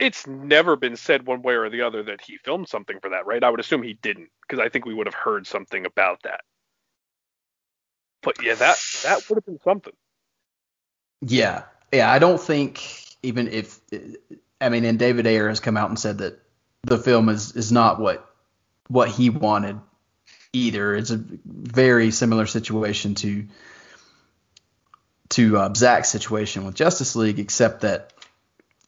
[0.00, 3.26] it's never been said one way or the other that he filmed something for that,
[3.26, 3.44] right?
[3.44, 6.40] I would assume he didn't because I think we would have heard something about that.
[8.22, 9.92] But yeah, that that would have been something.
[11.20, 12.10] Yeah, yeah.
[12.10, 12.82] I don't think
[13.22, 13.78] even if
[14.60, 16.40] I mean, and David Ayer has come out and said that
[16.82, 18.26] the film is is not what
[18.88, 19.78] what he wanted
[20.52, 20.94] either.
[20.94, 23.46] It's a very similar situation to
[25.30, 28.14] to uh, Zack's situation with Justice League, except that.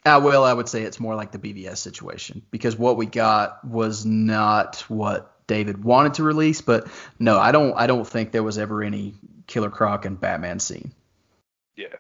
[0.05, 3.65] Uh, well, I would say it's more like the BVS situation because what we got
[3.65, 6.61] was not what David wanted to release.
[6.61, 6.89] But
[7.19, 7.75] no, I don't.
[7.75, 9.15] I don't think there was ever any
[9.47, 10.93] Killer Croc and Batman scene.
[11.77, 11.95] Yeah.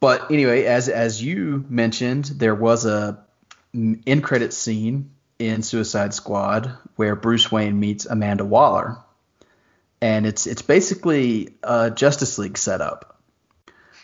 [0.00, 3.22] But anyway, as as you mentioned, there was a
[3.74, 8.98] in credit scene in Suicide Squad where Bruce Wayne meets Amanda Waller,
[10.00, 13.11] and it's it's basically a Justice League setup.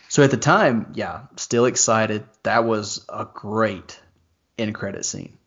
[0.09, 2.25] So at the time, yeah, still excited.
[2.43, 3.99] That was a great
[4.57, 5.39] in credit scene.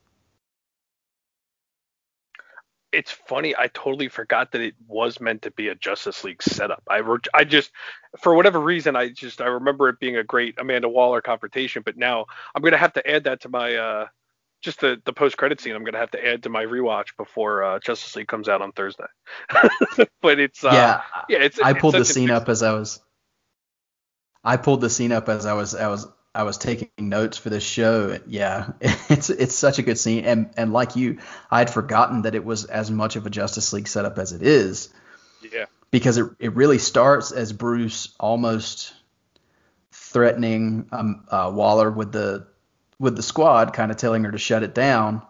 [2.93, 3.55] it's funny.
[3.57, 6.83] I totally forgot that it was meant to be a Justice League setup.
[6.89, 7.71] I re- I just
[8.21, 11.97] for whatever reason I just I remember it being a great Amanda Waller confrontation, but
[11.97, 14.07] now I'm gonna have to add that to my uh
[14.61, 15.75] just the the post credit scene.
[15.75, 18.73] I'm gonna have to add to my rewatch before uh, Justice League comes out on
[18.73, 19.07] Thursday.
[20.21, 21.39] but it's uh, yeah, yeah.
[21.45, 23.01] It's I pulled the scene up as I was.
[24.45, 27.51] I pulled the scene up as I was I was I was taking notes for
[27.51, 28.19] this show.
[28.27, 31.19] Yeah, it's it's such a good scene, and and like you,
[31.51, 34.43] I had forgotten that it was as much of a Justice League setup as it
[34.43, 34.89] is.
[35.53, 35.67] Yeah.
[35.91, 38.95] because it, it really starts as Bruce almost
[39.91, 42.47] threatening um, uh, Waller with the
[42.99, 45.23] with the squad, kind of telling her to shut it down.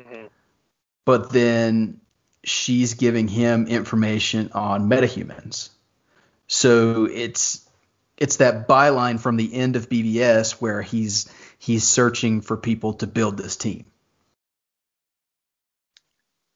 [0.00, 0.28] Mhm.
[1.04, 2.00] But then
[2.44, 5.70] she's giving him information on metahumans.
[6.48, 7.61] So it's
[8.22, 13.06] it's that byline from the end of BVS where he's he's searching for people to
[13.06, 13.84] build this team.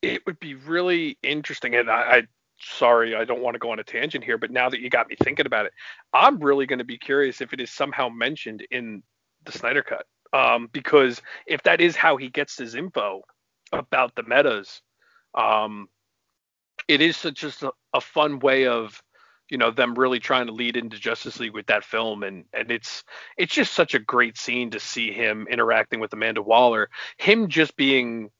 [0.02, 2.22] it would be really interesting and I, I
[2.58, 5.08] sorry i don't want to go on a tangent here but now that you got
[5.08, 5.72] me thinking about it
[6.12, 9.02] i'm really going to be curious if it is somehow mentioned in
[9.44, 13.22] the snyder cut um, because if that is how he gets his info
[13.72, 14.80] about the metas
[15.34, 15.88] um,
[16.88, 19.02] it is such just a, a fun way of
[19.48, 22.70] you know them really trying to lead into justice league with that film and and
[22.70, 23.04] it's
[23.36, 26.88] it's just such a great scene to see him interacting with amanda waller
[27.18, 28.30] him just being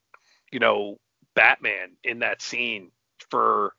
[0.50, 0.98] you know
[1.36, 2.90] Batman in that scene
[3.30, 3.74] for,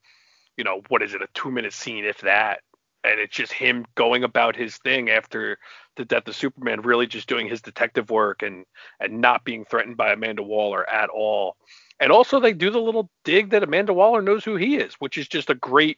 [0.56, 2.62] you know, what is it, a two minute scene, if that.
[3.04, 5.58] And it's just him going about his thing after
[5.96, 8.66] the death of Superman, really just doing his detective work and
[9.00, 11.58] and not being threatened by Amanda Waller at all.
[12.00, 15.18] And also they do the little dig that Amanda Waller knows who he is, which
[15.18, 15.98] is just a great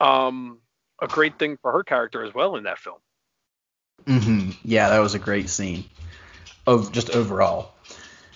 [0.00, 0.58] um
[1.00, 2.98] a great thing for her character as well in that film.
[4.06, 5.84] hmm Yeah, that was a great scene.
[6.66, 7.72] Of just overall.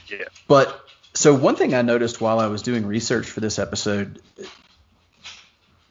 [0.08, 0.24] Yeah.
[0.46, 0.84] But
[1.14, 4.20] so one thing I noticed while I was doing research for this episode,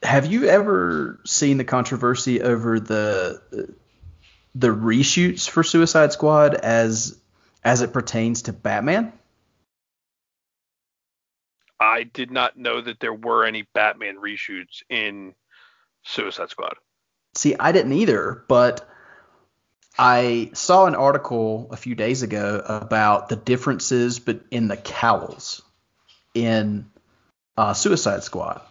[0.03, 3.75] have you ever seen the controversy over the
[4.55, 7.19] the reshoots for Suicide Squad as
[7.63, 9.11] as it pertains to Batman?
[11.79, 15.33] I did not know that there were any Batman reshoots in
[16.03, 16.75] Suicide Squad.
[17.35, 18.87] See, I didn't either, but
[19.97, 25.61] I saw an article a few days ago about the differences but in the cowls
[26.33, 26.89] in
[27.57, 28.61] uh, Suicide Squad.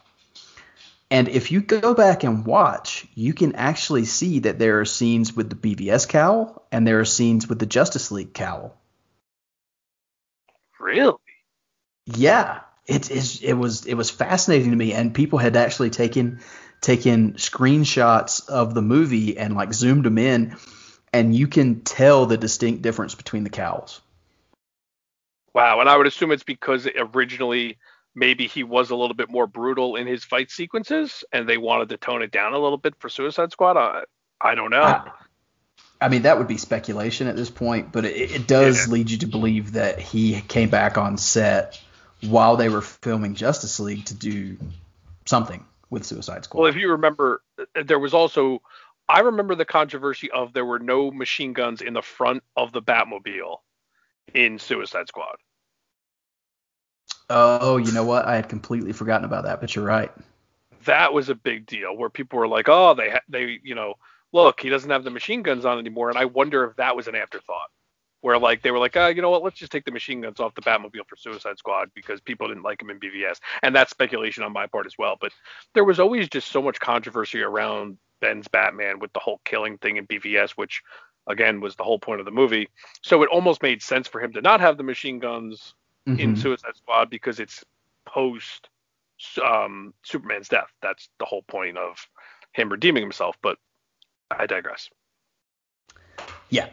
[1.11, 5.35] And if you go back and watch, you can actually see that there are scenes
[5.35, 8.77] with the BVS cowl and there are scenes with the Justice League cowl.
[10.79, 11.15] Really?
[12.07, 13.43] Yeah, it is.
[13.43, 16.41] It was it was fascinating to me, and people had actually taken
[16.81, 20.57] taken screenshots of the movie and like zoomed them in,
[21.13, 24.01] and you can tell the distinct difference between the cowls.
[25.55, 27.79] Wow, and I would assume it's because originally
[28.15, 31.89] maybe he was a little bit more brutal in his fight sequences, and they wanted
[31.89, 33.77] to tone it down a little bit for Suicide Squad.
[33.77, 34.05] I,
[34.41, 34.83] I don't know.
[34.83, 35.11] I,
[36.01, 38.93] I mean, that would be speculation at this point, but it, it does Yeah.
[38.93, 41.81] lead you to believe that he came back on set
[42.21, 44.59] while they were filming Justice League to do
[45.25, 46.61] something with Suicide Squad.
[46.61, 47.43] well, if you remember,
[47.85, 48.63] there was also
[49.09, 52.83] I remember the controversy of there were no machine guns in the front of the
[52.83, 53.59] Batmobile
[54.35, 55.37] in Suicide Squad.
[57.31, 58.27] oh, you know what?
[58.27, 60.13] I had completely forgotten about that, but you're right.
[60.85, 63.95] That was a big deal where people were like, "Oh, they ha- they you know,
[64.33, 67.09] look, he doesn't have the machine guns on anymore." And I wonder if that was
[67.09, 67.71] an afterthought.
[68.21, 69.45] Where like they were like, oh, you know what?
[69.45, 72.65] Let's just take the machine guns off the Batmobile for Suicide Squad because people didn't
[72.65, 75.17] like him in BVS, and that's speculation on my part as well.
[75.21, 75.33] But
[75.75, 79.97] there was always just so much controversy around Ben's Batman with the whole killing thing
[79.99, 80.83] in BVS, which
[81.29, 82.69] again was the whole point of the movie.
[83.03, 85.75] So it almost made sense for him to not have the machine guns
[86.07, 86.39] in Mhm.
[86.39, 87.65] Suicide Squad because it's
[88.05, 88.69] post
[89.45, 90.73] um, Superman's death.
[90.81, 92.09] That's the whole point of
[92.53, 93.37] him redeeming himself.
[93.43, 93.59] But
[94.31, 94.89] I digress.
[96.51, 96.69] Yeah,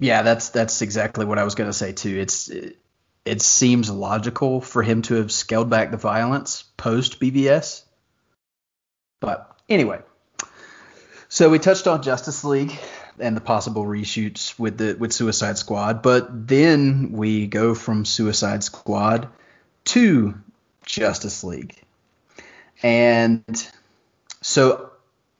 [0.00, 2.18] yeah, that's that's exactly what I was gonna say too.
[2.18, 2.78] It's it,
[3.26, 7.84] it seems logical for him to have scaled back the violence post BVS,
[9.20, 10.00] but anyway.
[11.28, 12.76] So we touched on Justice League
[13.18, 18.64] and the possible reshoots with the with Suicide Squad, but then we go from Suicide
[18.64, 19.28] Squad
[19.84, 20.34] to
[20.86, 21.78] Justice League,
[22.82, 23.70] and
[24.40, 24.90] so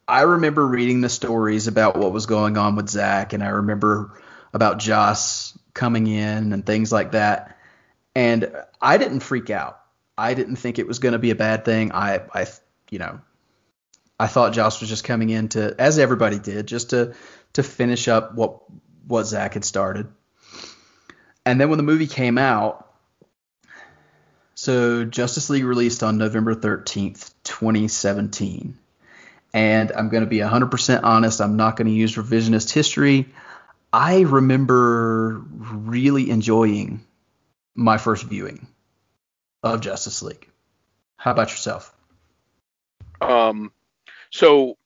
[0.07, 4.21] I remember reading the stories about what was going on with Zack, and I remember
[4.53, 7.57] about Joss coming in and things like that.
[8.15, 9.81] And I didn't freak out.
[10.19, 11.93] I didn't think it was going to be a bad thing.
[11.93, 12.47] I, I,
[12.91, 13.21] you know,
[14.19, 17.15] I thought Joss was just coming in to, as everybody did, just to
[17.55, 18.61] to finish up what
[19.07, 20.09] what Zack had started.
[21.47, 22.87] And then when the movie came out,
[24.55, 28.77] So Justice League released on November 13th, 2017.
[29.55, 33.33] And I'm going to be 100% honest, I'm not going to use revisionist history.
[33.93, 37.05] I remember really enjoying
[37.75, 38.67] my first viewing
[39.63, 40.49] of Justice League.
[41.17, 41.95] How about yourself?
[43.21, 43.73] Um,
[44.31, 44.77] so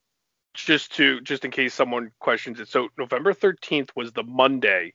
[0.55, 4.95] just to just in case someone questions it, so November 13th was the Monday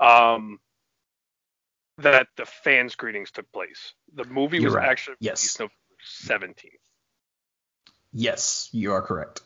[0.00, 0.58] um,
[1.98, 3.94] that the fan screenings took place.
[4.14, 4.88] The movie You're was right.
[4.88, 5.58] actually Yes.
[5.58, 6.70] released November 17th.
[8.12, 9.42] Yes, you are correct.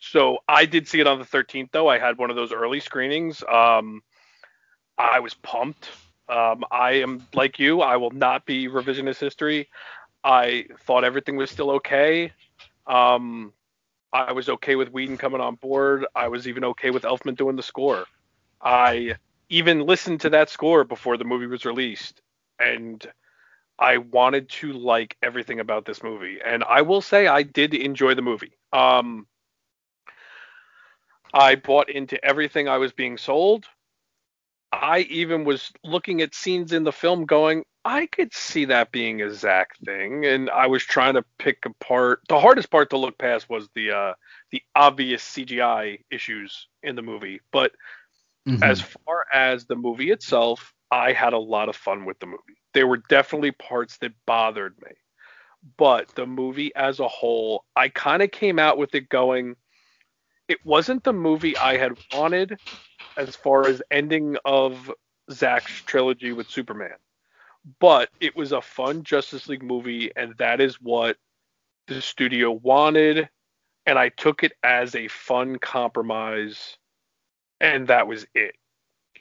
[0.00, 1.88] So I did see it on the 13th, though.
[1.88, 3.42] I had one of those early screenings.
[3.42, 4.02] Um,
[4.98, 5.88] I was pumped.
[6.28, 7.80] Um, I am like you.
[7.80, 9.68] I will not be revisionist history.
[10.24, 12.32] I thought everything was still okay.
[12.86, 13.52] Um,
[14.12, 16.06] I was okay with Whedon coming on board.
[16.14, 18.06] I was even okay with Elfman doing the score.
[18.60, 19.14] I
[19.48, 22.20] even listened to that score before the movie was released,
[22.58, 23.04] and
[23.78, 26.38] I wanted to like everything about this movie.
[26.44, 28.52] And I will say I did enjoy the movie.
[28.72, 29.26] Um,
[31.32, 33.66] I bought into everything I was being sold.
[34.72, 39.20] I even was looking at scenes in the film going, I could see that being
[39.22, 40.24] a Zack thing.
[40.26, 43.90] And I was trying to pick apart the hardest part to look past was the
[43.90, 44.14] uh
[44.50, 47.40] the obvious CGI issues in the movie.
[47.52, 47.72] But
[48.46, 48.62] Mhm.
[48.62, 52.58] as far as the movie itself, I had a lot of fun with the movie.
[52.74, 54.92] There were definitely parts that bothered me.
[55.76, 59.56] But the movie as a whole, I kind of came out with it going,
[60.50, 62.58] it wasn't the movie I had wanted
[63.16, 64.90] as far as ending of
[65.30, 66.96] Zack's trilogy with Superman.
[67.78, 71.16] But it was a fun Justice League movie, and that is what
[71.86, 73.28] the studio wanted.
[73.86, 76.76] And I took it as a fun compromise,
[77.60, 78.54] and that was it.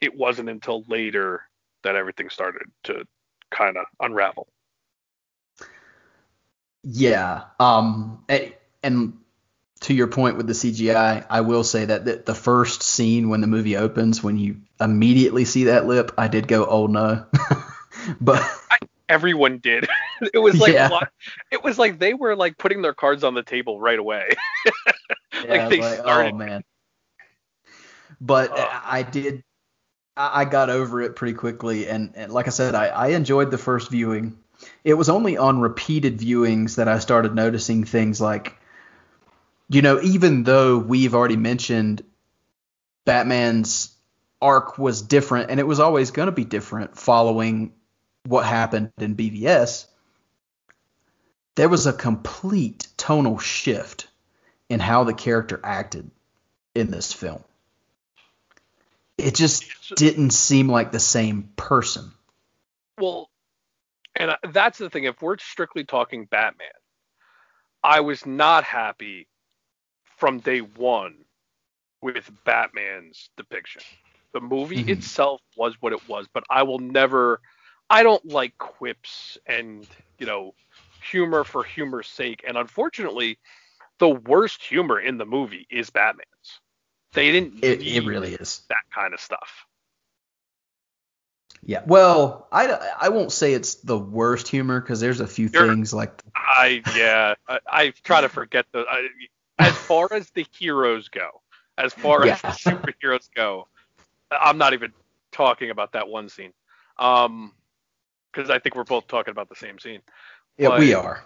[0.01, 1.43] It wasn't until later
[1.83, 3.05] that everything started to
[3.51, 4.47] kind of unravel.
[6.83, 7.43] Yeah.
[7.59, 8.23] Um.
[8.29, 9.13] a- And
[9.81, 13.41] to your point with the CGI, I will say that the, the first scene when
[13.41, 17.25] the movie opens, when you immediately see that lip, I did go, "Oh no!"
[18.21, 18.43] but
[19.07, 19.87] Everyone did.
[20.33, 20.99] it was like Yeah.
[21.49, 24.29] It was like they were like putting their cards on the table right away.
[25.43, 26.63] yeah, they like, oh, started- oh man.
[28.21, 28.55] But Oh.
[28.57, 29.43] I I did.
[30.17, 33.49] I I got over it pretty quickly, and, and like I said, I, I enjoyed
[33.49, 34.37] the first viewing.
[34.83, 38.58] It was only on repeated viewings that I started noticing things like,
[39.69, 42.03] you know, even though we've already mentioned
[43.05, 43.95] Batman's
[44.41, 47.73] arc was different, and it was always going to be different following
[48.25, 49.85] what happened in BVS,
[51.55, 54.07] there was a complete tonal shift
[54.69, 56.09] in how the character acted
[56.73, 57.43] in this film.
[59.17, 59.65] It just
[59.95, 62.11] didn't seem like the same person.
[62.97, 63.29] Well,
[64.15, 65.03] and uh, that's the thing.
[65.03, 66.67] If we're strictly talking Batman,
[67.83, 69.27] I was not happy
[70.19, 71.15] from day one
[72.01, 73.81] with Batman's depiction.
[74.33, 74.89] The movie Mhm.
[74.89, 77.41] itself was what it was, but I will never.
[77.89, 79.87] I don't like quips and
[80.19, 80.53] you know
[81.01, 82.43] humor for humor's sake.
[82.47, 83.39] And unfortunately,
[83.97, 86.59] the worst humor in the movie is Batman's.
[87.13, 88.61] They didn't It, it really is.
[88.69, 89.65] that kind of stuff.
[91.63, 91.81] Yeah.
[91.85, 92.67] Well, I,
[92.99, 96.83] I won't say it's the worst humor because there's a few You're- things like I
[96.95, 98.85] yeah, I, I try to forget the.
[98.89, 99.07] I,
[99.59, 101.29] as far as the heroes go,
[101.77, 102.33] as far Yeah.
[102.33, 103.67] as the superheroes go,
[104.31, 104.93] I'm not even
[105.31, 106.53] talking about that one scene,
[106.97, 107.53] um,
[108.31, 110.01] because I think we're both talking about the same scene.
[110.57, 111.25] yeah, we are.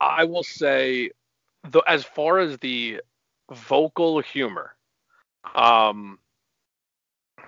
[0.00, 1.10] I will say,
[1.70, 3.00] the as far as the
[3.52, 4.74] vocal humor,
[5.54, 6.18] um,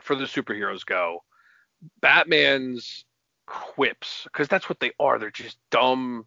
[0.01, 1.25] for the superheroes go,
[2.01, 3.05] Batman's
[3.47, 5.19] quips, because that's what they are.
[5.19, 6.27] They're just dumb,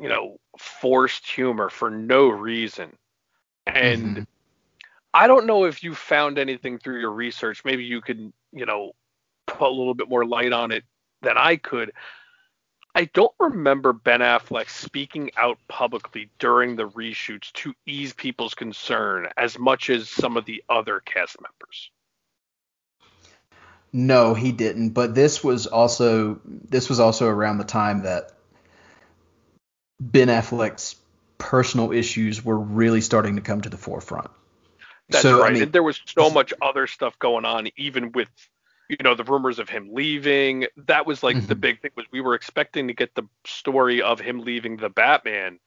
[0.00, 2.96] you know, forced humor for no reason.
[3.66, 4.26] And Mhm.
[5.12, 7.64] I don't know if you found anything through your research.
[7.64, 8.92] Maybe you could, you know,
[9.46, 10.84] put a little bit more light on it
[11.22, 11.92] than I could.
[12.94, 19.28] I don't remember Ben Affleck speaking out publicly during the reshoots to ease people's concern
[19.36, 21.90] as much as some of the other cast members.
[23.92, 24.90] No, he didn't.
[24.90, 28.32] But this was also this was also around the time that
[30.00, 30.96] Ben Affleck's
[31.38, 34.30] personal issues were really starting to come to the forefront.
[35.08, 35.52] That's so, I right.
[35.54, 38.28] mean- and there was so much other stuff going on, even with
[38.88, 40.66] you know the rumors of him leaving.
[40.86, 41.60] That was like the Mhm.
[41.60, 45.60] big thing was we were expecting to get the story of him leaving the Batman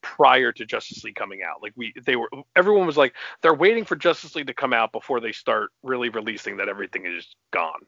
[0.00, 1.62] prior to Justice League coming out.
[1.62, 4.90] Like we they were everyone was like they're waiting for Justice League to come out
[4.92, 7.80] before they start really releasing that everything is gone.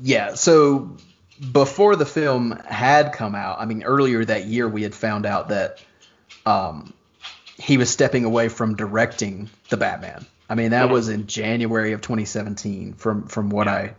[0.00, 0.96] Yeah, so
[1.50, 5.48] before the film had come out, I mean, earlier that year we had found out
[5.48, 5.82] that
[6.46, 6.92] um,
[7.58, 10.24] he was stepping away from directing the Batman.
[10.48, 13.94] I mean, that was in January of 2017, from from what I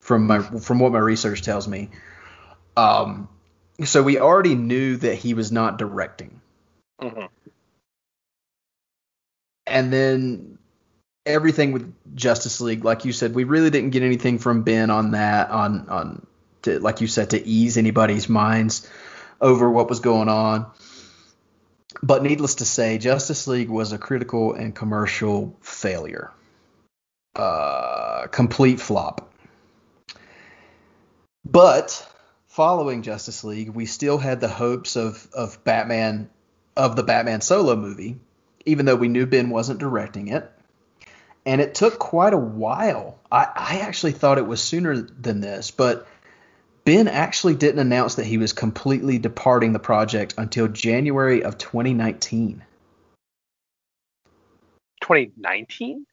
[0.00, 1.90] from my from what my research tells me.
[2.76, 3.28] Um,
[3.84, 6.40] so we already knew that he was not directing,
[7.00, 7.26] Mm-hmm.
[9.66, 10.58] and then
[11.26, 15.10] everything with Justice League, like you said, we really didn't get anything from Ben on
[15.10, 16.26] that, on on
[16.64, 18.88] to, like you said, to ease anybody's minds
[19.40, 20.66] over what was going on.
[22.02, 26.32] But needless to say, Justice League was a critical and commercial failure,
[27.36, 29.32] uh, complete flop.
[31.44, 32.06] But
[32.46, 36.30] following Justice League, we still had the hopes of of Batman
[36.76, 38.18] of the Batman solo movie,
[38.66, 40.50] even though we knew Ben wasn't directing it.
[41.46, 43.18] And it took quite a while.
[43.30, 46.08] I, I actually thought it was sooner than this, but
[46.84, 52.62] Ben actually didn't announce that he was completely departing the project until January of 2019.
[55.00, 56.06] 2019.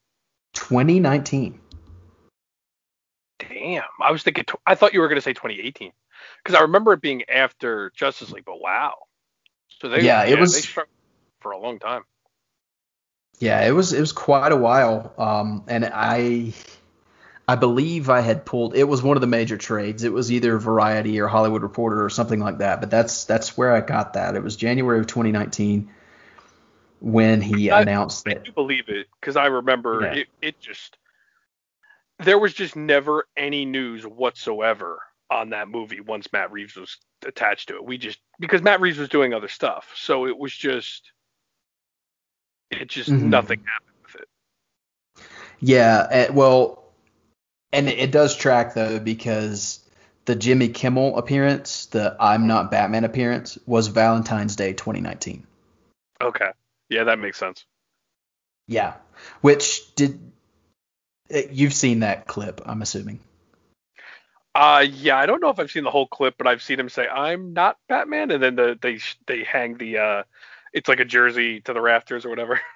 [0.54, 1.60] 2019.
[3.40, 4.46] Damn, I was thinking.
[4.66, 5.92] I thought you were gonna say 2018
[6.44, 8.46] because I remember it being after Justice League.
[8.46, 8.96] But wow,
[9.68, 10.66] so they Yeah, it was-
[11.40, 12.04] for a long time.
[13.40, 15.14] Yeah, it was it was quite a while.
[15.18, 16.54] Um, and I
[17.52, 20.04] I believe I had pulled it was one of the major trades.
[20.04, 22.80] It was either Variety or Hollywood Reporter or something like that.
[22.80, 24.36] But that's that's where I got that.
[24.36, 25.92] It was January of 2019
[27.02, 28.46] when he I- announced I that.
[28.46, 30.14] do believe it because I remember Yeah.
[30.22, 30.28] it.
[30.42, 30.98] It just
[32.20, 37.68] there was just never any news whatsoever on that movie once Matt Reeves was attached
[37.68, 37.84] to it.
[37.84, 41.12] We just because Matt Reeves was doing other stuff, so it was just
[42.70, 43.24] it just Mhm.
[43.24, 45.26] nothing happened with it.
[45.60, 46.81] Yeah, eh, well,
[47.74, 49.80] and it, it does track though because
[50.26, 55.46] the Jimmy Kimmel appearance, the I'm Not Batman appearance, was Valentine's Day 2019.
[56.22, 56.52] Okay,
[56.90, 57.66] yeah, that makes sense.
[58.68, 58.94] Yeah,
[59.42, 60.20] which did
[61.30, 62.62] eh, you've seen that clip?
[62.66, 63.20] I'm assuming.
[64.54, 66.90] Uh, yeah, I don't know if I've seen the whole clip, but I've seen him
[66.90, 70.24] say I'm not Batman, and then the they they hang the uh,
[70.74, 72.62] it's like a jersey to the rafters or whatever.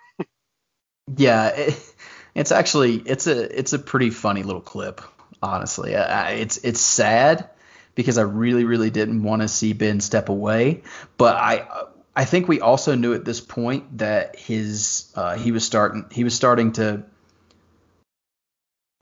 [1.17, 1.93] Yeah, it,
[2.35, 5.01] it's actually it's a it's a pretty funny little clip.
[5.41, 7.49] Honestly, I, it's it's sad
[7.95, 10.83] because I really really didn't want to see Ben step away,
[11.17, 11.67] but I
[12.15, 16.23] I think we also knew at this point that his uh, he was starting he
[16.23, 17.03] was starting to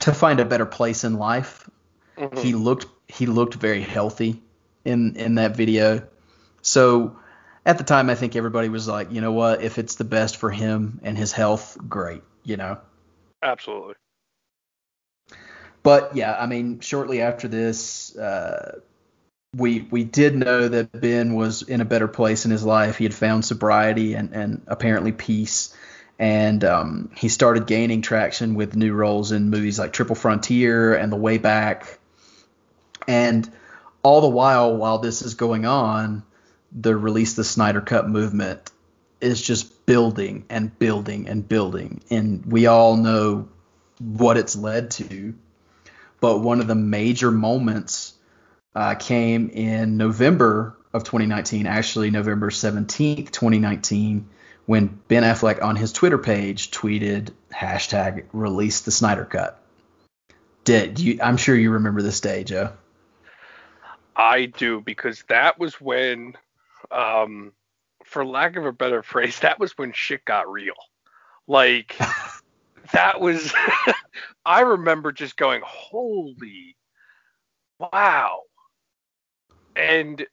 [0.02, 1.70] to find a better place in life.
[2.18, 2.38] Mhm.
[2.40, 4.42] He looked he looked very healthy
[4.86, 6.08] in in that video.
[6.62, 7.18] So
[7.66, 10.38] at the time I think everybody was like, you know what, if it's the best
[10.38, 12.80] for him and his health, great, you know.
[13.44, 13.96] Absolutely.
[15.84, 18.80] But yeah, I mean, shortly after this, uh,
[19.56, 22.98] we we did know that Ben was in a better place in his life.
[22.98, 25.76] He had found sobriety and and apparently peace,
[26.18, 31.12] and um, he started gaining traction with new roles in movies like Triple Frontier and
[31.12, 32.00] The Way Back.
[33.06, 33.52] And
[34.04, 36.24] all the while, while this is going on,
[36.72, 38.72] the release the Snyder Cut movement
[39.20, 43.50] is just building and building and building, and we all know
[44.00, 45.34] what it's led to
[46.24, 48.14] but one of the major moments
[48.74, 54.30] uh, came in November of 2019, actually November 17th, 2019,
[54.66, 59.62] when Ben Affleck on his Twitter page tweeted hashtag release the Snyder Cut.
[60.64, 61.20] Did you?
[61.22, 62.72] I'm sure you remember this day, Joe.
[64.16, 66.38] I do because that was when,
[66.90, 67.52] um,
[68.14, 70.76] for lack of a better phrase, that was when shit got real.
[71.48, 71.98] Like
[72.94, 73.54] that was.
[74.46, 76.78] I remember just going, "Holy,
[77.80, 78.42] wow!"
[79.76, 80.26] And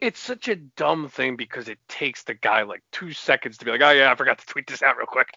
[0.00, 3.72] it's such a dumb thing because it takes the guy like two seconds to be
[3.72, 5.28] like, "Oh yeah, I forgot to tweet this out real quick,"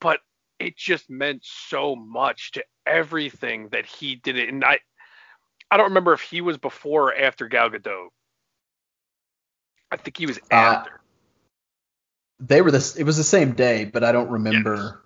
[0.00, 0.20] but
[0.58, 4.50] it just meant so much to everything that he did it.
[4.50, 4.78] And I,
[5.70, 8.08] I don't remember if he was before or after Gal Gadot.
[9.90, 10.99] I think he was Uh, after.
[12.40, 12.96] They were this.
[12.96, 15.02] It was the same day, but I don't remember.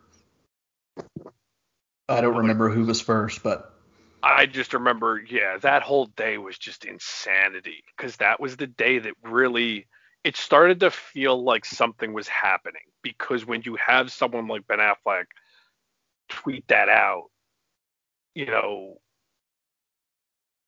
[2.08, 3.74] I don't remember who was first, but
[4.22, 8.98] I just remember, yeah, that whole day was just insanity because that was the day
[8.98, 9.86] that really
[10.24, 14.78] it started to feel like something was happening because when you have someone like Ben
[14.78, 15.26] Affleck
[16.30, 17.24] tweet that out,
[18.34, 18.96] you know,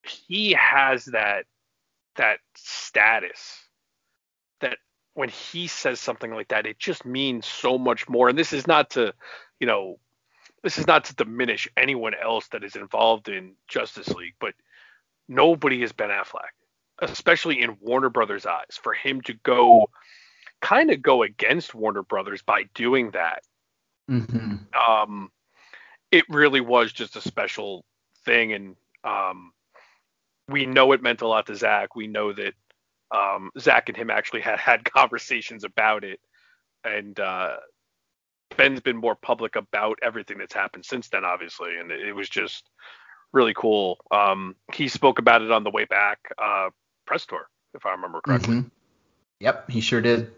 [0.05, 1.47] he has that
[2.17, 3.66] that status
[5.17, 8.29] when he says something like that, it just means so much more.
[8.29, 9.15] And this is not to,
[9.59, 9.99] you know,
[10.63, 14.53] this is not to diminish anyone else that is involved in Justice League, but
[15.27, 16.53] nobody is Ben Affleck,
[17.01, 18.79] especially in Warner Brothers' eyes.
[18.83, 19.89] For him to go
[20.61, 23.43] kind of go against Warner Brothers by doing that,
[24.07, 24.57] hmm
[24.89, 25.31] um,
[26.13, 27.87] it really was just a special
[28.27, 29.53] thing, and um,
[30.47, 31.97] we know it meant a lot to Zack.
[31.97, 32.53] We know that
[33.11, 36.21] um, Zack and him actually had had conversations about it,
[36.85, 37.57] and uh,
[38.57, 42.69] Ben's been more public about everything that's happened since then, obviously, and it was just
[43.33, 43.99] really cool.
[44.11, 46.71] Um, he spoke about it on the way back uh,
[47.07, 48.57] press tour, if I remember correctly.
[48.57, 48.71] Mhm.
[49.41, 50.33] Yep, he sure did.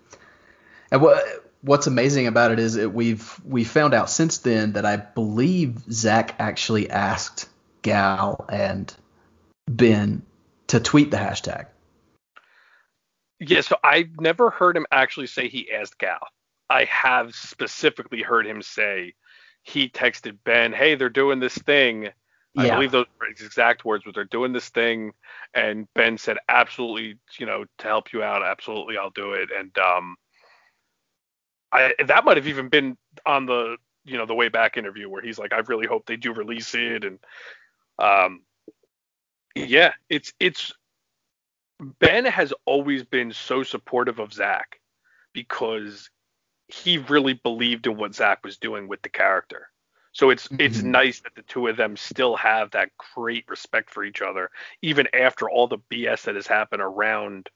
[0.91, 1.23] And what
[1.61, 5.79] what's amazing about it is that we've we found out since then that I believe
[5.91, 7.49] Zack actually asked
[7.83, 8.93] Gal and
[9.69, 10.23] Ben
[10.69, 11.67] to tweet the hashtag.
[13.41, 16.27] Yeah, so I've never heard him actually say he asked Gal.
[16.71, 19.15] I have specifically heard him say
[19.63, 22.11] he texted Ben, "Hey, they're doing this thing."
[22.57, 25.13] I believe those exact words, but they're doing this thing,
[25.55, 29.77] and Ben said, "Absolutely, you know, to help you out, absolutely, I'll do it." And
[29.79, 30.17] um,
[31.71, 35.23] I that might have even been on the you know the way back interview where
[35.23, 37.19] he's like, "I really hope they do release it," and
[37.99, 38.43] um,
[39.55, 40.73] yeah, it's it's
[41.81, 44.81] Ben has always been so supportive of Zack
[45.33, 46.11] because
[46.69, 49.71] he really believed in what Zack was doing with the character.
[50.13, 50.85] So it's it's Mhm.
[50.87, 54.51] nice that the two of them still have that great respect for each other,
[54.83, 57.49] even after all the BS that has happened around,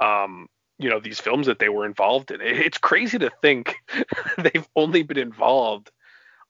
[0.00, 0.48] um,
[0.78, 2.40] you know, these films that they were involved in.
[2.40, 3.76] It- It's crazy to think
[4.38, 5.90] they've only been involved,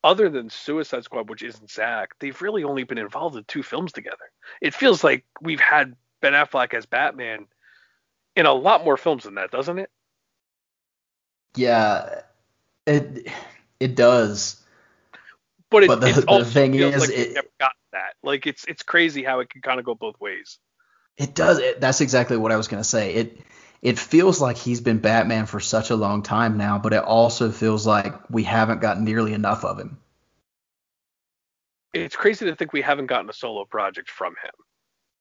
[0.04, 2.10] other than Suicide Squad, which isn't Zack.
[2.20, 4.30] They've really only been involved in two films together.
[4.60, 7.46] It feels like we've had Ben Affleck as Batman
[8.34, 9.90] in a lot more films than that, doesn't it?
[11.54, 12.22] Yeah,
[12.86, 13.26] it
[13.78, 14.62] it does.
[15.70, 18.14] But, it, But the- it's the thing is, like it- never gotten that.
[18.22, 20.58] Like it's it's crazy how it can kind of go both ways.
[21.18, 21.58] It does.
[21.58, 23.12] It, that's exactly what I was gonna say.
[23.14, 23.40] It
[23.82, 27.50] it feels like he's been Batman for such a long time now, but it also
[27.50, 29.98] feels like we haven't got nearly enough of him.
[31.92, 34.52] It's crazy to think we haven't gotten a solo project from him.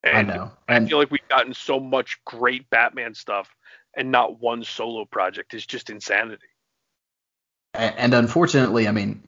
[0.04, 0.52] And I know.
[0.68, 3.54] I feel like we've gotten so much great Batman stuff
[3.96, 6.48] and not one solo project is just insanity.
[7.74, 9.24] and, and unfortunately, I mean,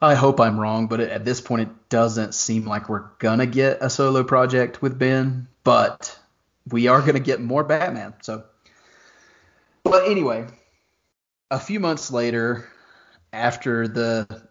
[0.00, 3.78] I hope I'm wrong, but at this point, it doesn't seem like we're gonna get
[3.80, 6.16] a solo project with Ben, but
[6.70, 8.14] we are gonna get more Batman.
[8.22, 8.44] So,
[9.82, 10.46] but anyway,
[11.50, 12.68] a few months later,
[13.32, 14.42] after the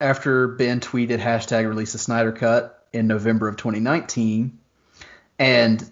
[0.00, 4.58] after Ben tweeted hashtag release the Snyder Cut in November of 2019,
[5.38, 5.90] and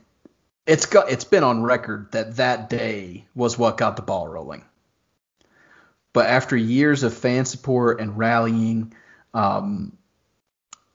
[0.66, 4.64] it's got it's been on record that that day was what got the ball rolling.
[6.12, 8.94] But after years of fan support and rallying,
[9.34, 9.96] um,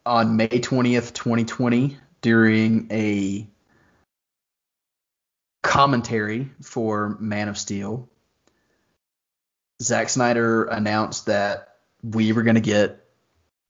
[0.06, 3.48] on May 20th, 2020, during a
[5.62, 8.10] commentary for Man of Steel,
[9.82, 13.06] Zack Snyder announced that we were going to get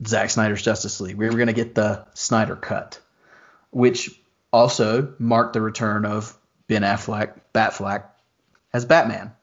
[0.06, 1.16] Zack Snyder's Justice League.
[1.16, 3.00] We were going to get the Snyder Cut,
[3.70, 4.10] which
[4.52, 6.38] also marked the return of
[6.68, 8.06] Ben Affleck, Batfleck,
[8.74, 9.34] as Batman.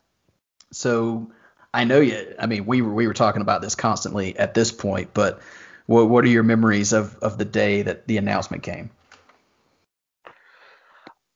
[0.73, 1.31] So
[1.73, 2.35] I know you.
[2.39, 5.41] I mean, we were we were talking about this constantly at this point, but
[5.87, 8.91] what what are your memories of of the day that the announcement came?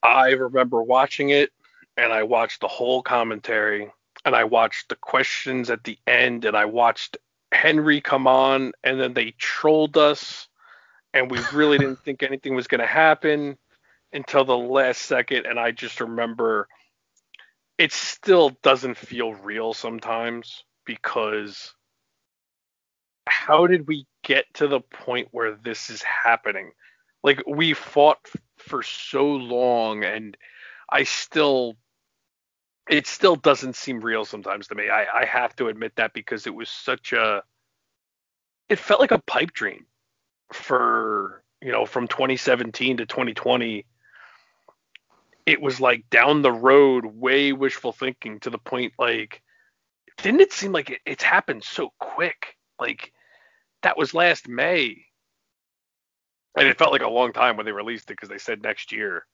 [0.02, 1.52] I remember watching it
[1.96, 3.92] and I watched the whole commentary
[4.24, 7.16] and I watched the questions at the end and I watched
[7.52, 10.48] Henry come on and then they trolled us
[11.14, 13.56] and we really didn't think anything was going to happen
[14.12, 16.68] until the last second and I just remember
[17.78, 21.74] it still doesn't feel real sometimes because
[23.26, 26.72] how did we get to the point where this is happening?
[27.24, 28.18] Like we fought
[28.58, 30.36] for so long and
[30.90, 31.76] I still
[32.88, 34.88] it still doesn't seem real sometimes to me.
[34.88, 37.42] I, I have to admit that because it was such a
[38.68, 39.86] it felt like a pipe dream
[40.52, 43.86] for you know from 2017 to 2020
[45.44, 49.42] it was like down the road way wishful thinking to the point like
[50.18, 52.56] didn't it seem like it, it's happened so quick?
[52.78, 53.12] Like
[53.82, 55.04] that was last may.
[56.56, 58.92] And it felt like a long time when they released it because they said next
[58.92, 59.26] year.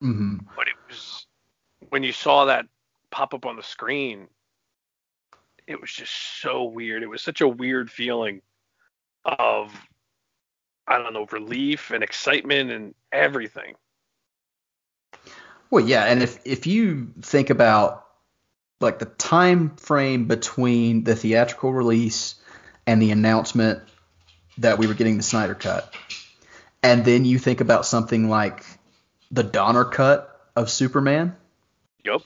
[0.00, 0.74] Hmm but it
[1.90, 2.66] when you saw that
[3.10, 4.28] pop up on the screen
[5.66, 8.42] it was just so weird it was such a weird feeling
[9.24, 9.72] of
[10.86, 13.74] i don't know relief and excitement and everything
[15.70, 18.06] Well, yeah, and if if you think about
[18.80, 22.36] like the time frame between the theatrical release
[22.86, 23.82] and the announcement
[24.58, 25.92] that we were getting the Snyder cut,
[26.82, 28.64] and then you think about something like
[29.30, 31.36] the Donner cut of Superman.
[32.04, 32.22] Yep.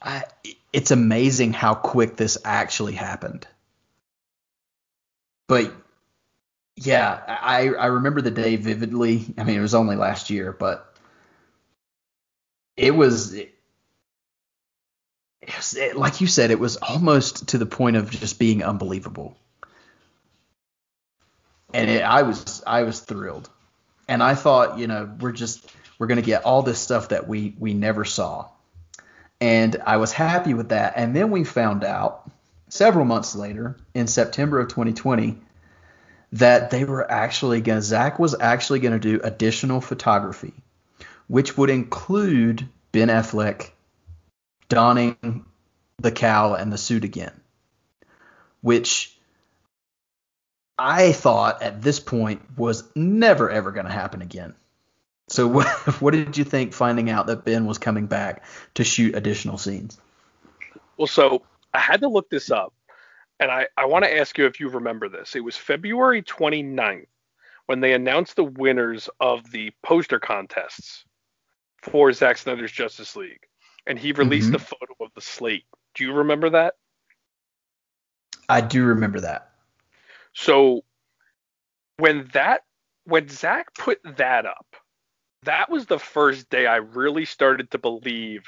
[0.00, 0.24] I,
[0.72, 3.46] it's amazing how quick this actually happened.
[5.48, 5.72] But
[6.76, 9.34] yeah, I I remember the day vividly.
[9.36, 10.94] I mean, it was only last year, but
[12.76, 13.52] it was, it
[15.56, 19.36] was it, like you said, it was almost to the point of just being unbelievable.
[21.72, 23.48] And it, I was I was thrilled,
[24.08, 27.54] and I thought, you know, we're just we're gonna get all this stuff that we
[27.58, 28.48] we never saw,
[29.40, 30.94] and I was happy with that.
[30.96, 32.30] And then we found out
[32.68, 35.38] several months later, in September of 2020,
[36.32, 37.80] that they were actually going.
[37.80, 40.52] Zack was actually going to do additional photography,
[41.26, 43.70] which would include Ben Affleck
[44.68, 45.44] donning
[45.98, 47.32] the cowl and the suit again,
[48.60, 49.16] which
[50.78, 54.54] I thought at this point was never ever going to happen again.
[55.28, 55.66] So what,
[56.00, 59.98] what did you think finding out that Ben was coming back to shoot additional scenes?
[60.96, 62.74] Well, so I had to look this up,
[63.38, 65.36] and I, I want to ask you if you remember this.
[65.36, 67.06] It was February 29th
[67.66, 71.04] when they announced the winners of the poster contests
[71.82, 73.46] for Zack Snyder's Justice League,
[73.86, 74.56] and he released Mhm.
[74.56, 75.66] a photo of the slate.
[75.94, 76.74] Do you remember that?
[78.48, 79.50] I do remember that.
[80.32, 80.84] So
[81.98, 82.62] when that
[83.04, 84.66] when Zack put that up,
[85.44, 88.44] that was the first day I really started to believe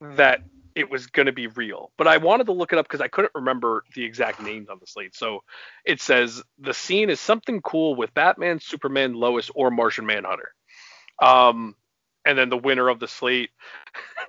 [0.00, 0.40] that
[0.74, 1.92] it was going to be real.
[1.96, 4.78] But I wanted to look it up because I couldn't remember the exact names on
[4.80, 5.14] the slate.
[5.14, 5.40] So
[5.84, 10.52] it says the scene is something cool with Batman, Superman, Lois, or Martian Manhunter.
[11.22, 11.76] Um,
[12.24, 13.50] and then the winner of the slate.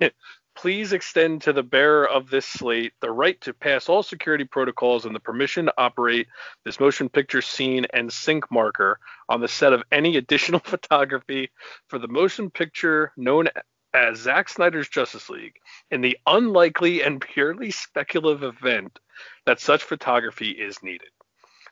[0.56, 5.06] Please extend to the bearer of this slate the right to pass all security protocols
[5.06, 6.28] and the permission to operate
[6.64, 11.50] this motion picture scene and sync marker on the set of any additional photography
[11.88, 13.48] for the motion picture known
[13.94, 15.56] as Zack Snyder's Justice League
[15.90, 18.98] in the unlikely and purely speculative event
[19.46, 21.10] that such photography is needed.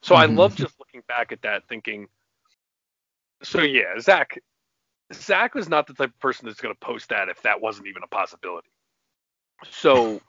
[0.02, 0.36] So I Mhm.
[0.36, 2.08] love just looking back at that thinking
[3.42, 4.38] so yeah, Zack
[5.14, 7.88] Zack was not the type of person that's going to post that if that wasn't
[7.88, 8.68] even a possibility.
[9.70, 10.20] So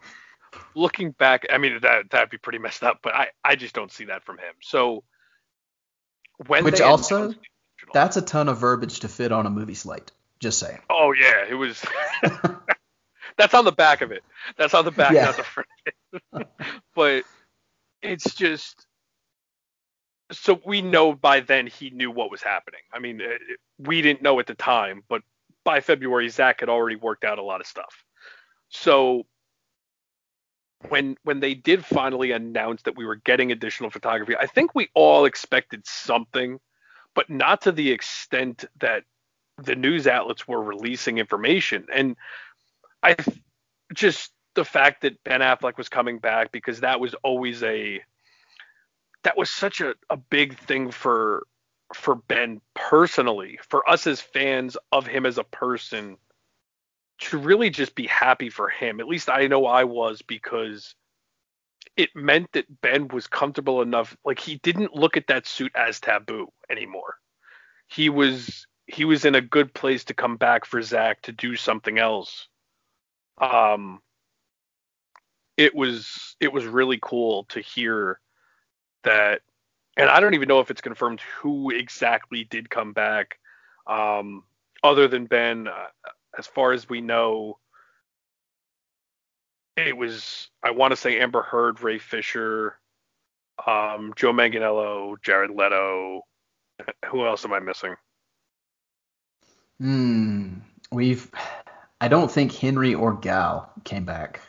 [0.75, 3.91] looking back, I mean that that'd be pretty messed up, but I I just don't
[3.91, 4.53] see that from him.
[4.61, 5.03] So
[6.47, 7.33] when Which also-
[7.93, 10.11] That's a ton of verbiage to fit on a movie slate.
[10.39, 10.79] Just saying.
[10.89, 11.83] oh yeah, it was.
[13.37, 14.23] that's on the back of it.
[14.57, 15.25] That's on the back, Yeah.
[15.25, 16.47] not the front.
[16.95, 17.23] but
[18.01, 18.85] it's just
[20.31, 22.81] so we know by then he knew what was happening.
[22.93, 25.21] I mean, it, it- we didn't know at the time, but
[25.65, 28.04] by February, Zack had already worked out a lot of stuff.
[28.69, 29.25] So
[30.89, 34.89] when when they did finally announce that we were getting additional photography, I think we
[34.93, 36.59] all expected something,
[37.13, 39.03] but not to the extent that
[39.57, 41.87] the news outlets were releasing information.
[41.93, 42.15] And
[43.01, 43.15] I
[43.93, 48.01] just the fact that Ben Affleck was coming back because that was always a
[49.23, 51.45] that was such a, a big thing for
[51.93, 56.17] for Ben personally, for us as fans of him as a person
[57.19, 58.99] to really just be happy for him.
[58.99, 60.95] At least I know I was because
[61.95, 65.99] it meant that Ben was comfortable enough like he didn't look at that suit as
[65.99, 67.15] taboo anymore.
[67.87, 71.55] He was he was in a good place to come back for Zack to do
[71.55, 72.47] something else.
[73.39, 74.01] Um
[75.57, 78.19] it was it was really cool to hear
[79.03, 79.41] that
[79.95, 83.39] and I don't even know if it's confirmed who exactly did come back
[83.87, 84.43] um
[84.83, 85.87] other than Ben uh,
[86.37, 87.57] as far as we know
[89.77, 92.77] it was I want to say Amber Heard, Ray Fisher,
[93.65, 96.21] um, Joe Manganiello, Jared Leto.
[97.07, 97.95] Who else am I missing?
[99.79, 100.53] Hmm.
[100.91, 101.29] We've.
[102.01, 104.41] I don't think Henry or Gal came back.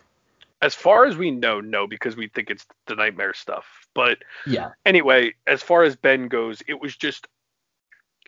[0.63, 3.65] As far as we know, no, because we think it's the nightmare stuff.
[3.95, 4.71] But Yeah.
[4.85, 7.27] anyway, as far as Ben goes, it was just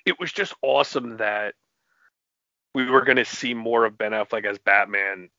[0.06, 1.54] it was just awesome that
[2.78, 5.30] we were going to see more of Ben Affleck as Batman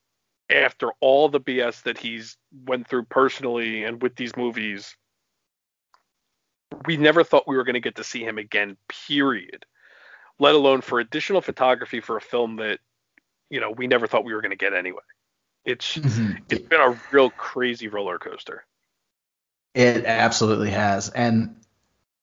[0.50, 2.36] after all the BS that he's
[2.66, 4.98] went through personally and with these movies.
[6.86, 8.76] We never thought we were going to get to see him again,
[9.08, 9.66] period.
[10.38, 12.80] Let alone for additional photography for a film that
[13.50, 15.00] you know we never thought we were going to get anyway.
[15.64, 16.44] It's mm-hmm.
[16.50, 18.66] it's been a real crazy roller coaster.
[19.74, 21.10] It absolutely has.
[21.10, 21.56] And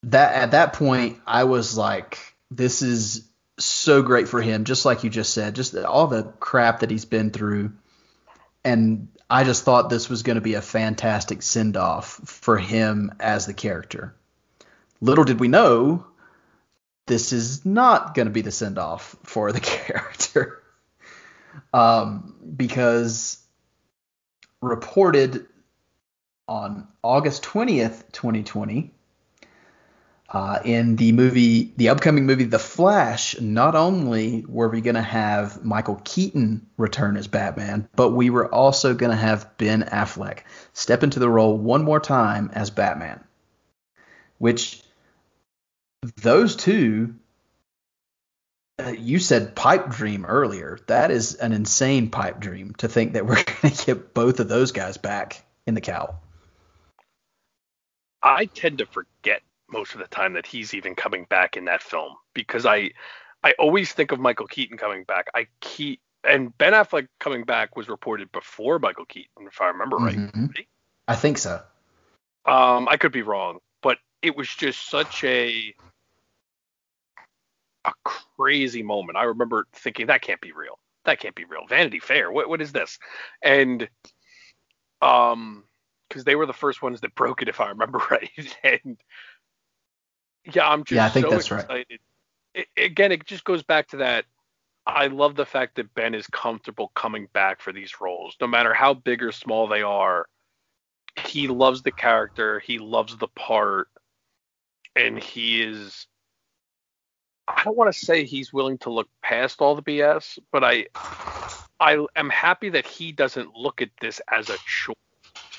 [0.02, 2.18] that at that point I was like
[2.50, 3.28] this is
[3.58, 7.04] so great for him just like you just said just all the crap that he's
[7.04, 7.72] been through
[8.66, 13.12] and I just thought this was going to be a fantastic send off for him
[13.18, 14.14] as the character.
[15.00, 16.06] Little did we know
[17.06, 20.62] this is not going to be the send off for the character.
[21.72, 23.38] um, because
[24.60, 25.46] reported
[26.48, 28.92] on August 20th, 2020,
[30.28, 35.02] uh, in the movie, the upcoming movie The Flash, not only were we going to
[35.02, 40.40] have Michael Keaton return as Batman, but we were also going to have Ben Affleck
[40.72, 43.22] step into the role one more time as Batman.
[44.38, 44.82] Which
[46.16, 47.14] those two,
[48.78, 50.78] uh, you said pipe dream earlier.
[50.88, 54.48] That is an insane pipe dream to think that we're going to get both of
[54.48, 56.20] those guys back in the cowl.
[58.22, 61.82] I tend to forget most of the time that he's even coming back in that
[61.82, 62.90] film because I
[63.42, 65.26] I always think of Michael Keaton coming back.
[65.34, 69.96] I keep and Ben Affleck coming back was reported before Michael Keaton, if I remember
[69.96, 70.16] right.
[70.16, 70.66] Mhm.
[71.08, 71.62] I think so.
[72.44, 75.74] Um, I could be wrong, but it was just such a
[77.84, 79.16] a crazy moment.
[79.16, 80.78] I remember thinking that can't be real.
[81.04, 81.66] That can't be real.
[81.68, 82.32] Vanity Fair.
[82.32, 82.98] What what is this?
[83.42, 83.88] And
[85.02, 85.64] um,
[86.08, 88.30] because they were the first ones that broke it, if I remember right.
[88.64, 88.96] and
[90.52, 91.86] yeah, I'm just Yeah, I think so that's right.
[92.54, 94.24] It, again, it just goes back to that.
[94.86, 98.72] I love the fact that Ben is comfortable coming back for these roles, no matter
[98.72, 100.26] how big or small they are.
[101.26, 103.88] He loves the character, he loves the part,
[104.94, 106.06] and he is.
[107.48, 110.86] I don't want to say he's willing to look past all the BS, but I,
[111.78, 114.94] I am happy that he doesn't look at this as a chore.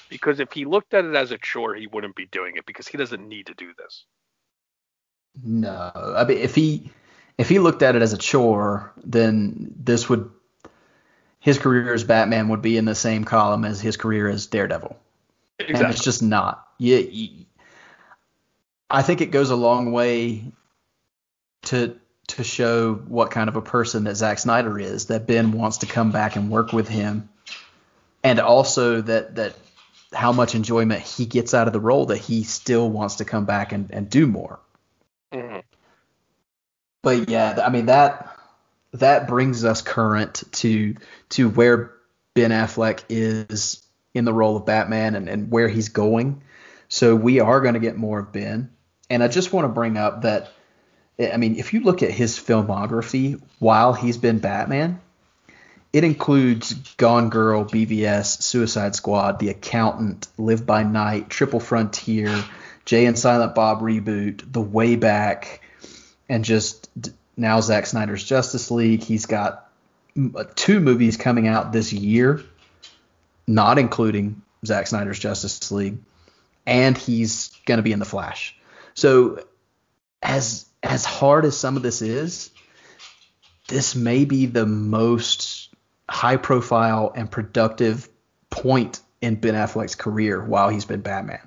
[0.10, 2.88] Because if he looked at it as a chore, he wouldn't be doing it because
[2.88, 4.06] he doesn't need to do this.
[5.44, 6.92] No, I mean if he
[7.38, 10.30] if he looked at it as a chore, then this would
[11.40, 14.98] his career as Batman would be in the same column as his career as Daredevil,
[15.60, 16.68] and it's just not.
[16.78, 17.46] Yeah, you-
[18.90, 20.52] I think it goes a long way
[21.64, 21.96] to
[22.28, 25.06] to show what kind of a person that Zack Snyder is.
[25.08, 27.30] That Ben wants to come back and work with him,
[28.24, 29.56] and also that that
[30.14, 33.44] how much enjoyment he gets out of the role that he still wants to come
[33.46, 34.60] back and, and do more.
[37.08, 38.38] But yeah, I mean that
[38.92, 40.94] that brings us current to
[41.30, 41.94] to where
[42.34, 43.82] Ben Affleck is
[44.14, 46.44] in the role of Batman and, and where he's going.
[46.90, 48.72] So we are going to get more of Ben.
[49.10, 50.52] And I just want to bring up that
[51.18, 55.00] eh, I mean, if you look at his filmography while he's been Batman,
[55.94, 62.44] it includes Gone Girl, BVS, Suicide Squad, The Accountant, Live by Night, Triple Frontier,
[62.84, 65.62] Jay and Silent Bob reboot, The Way Back,
[66.30, 66.90] and just
[67.36, 69.04] now Zack Snyder's Justice League.
[69.04, 69.70] He's got
[70.36, 72.44] uh, two movies coming out this year,
[73.48, 76.00] not including Zack Snyder's Justice League,
[76.66, 78.56] and he's going to be in The Flash.
[78.94, 79.46] So
[80.22, 82.52] as as hard as some of this is,
[83.68, 85.74] this may be the most
[86.10, 88.10] high profile and productive
[88.50, 91.46] point in Ben Affleck's career while he's been Batman.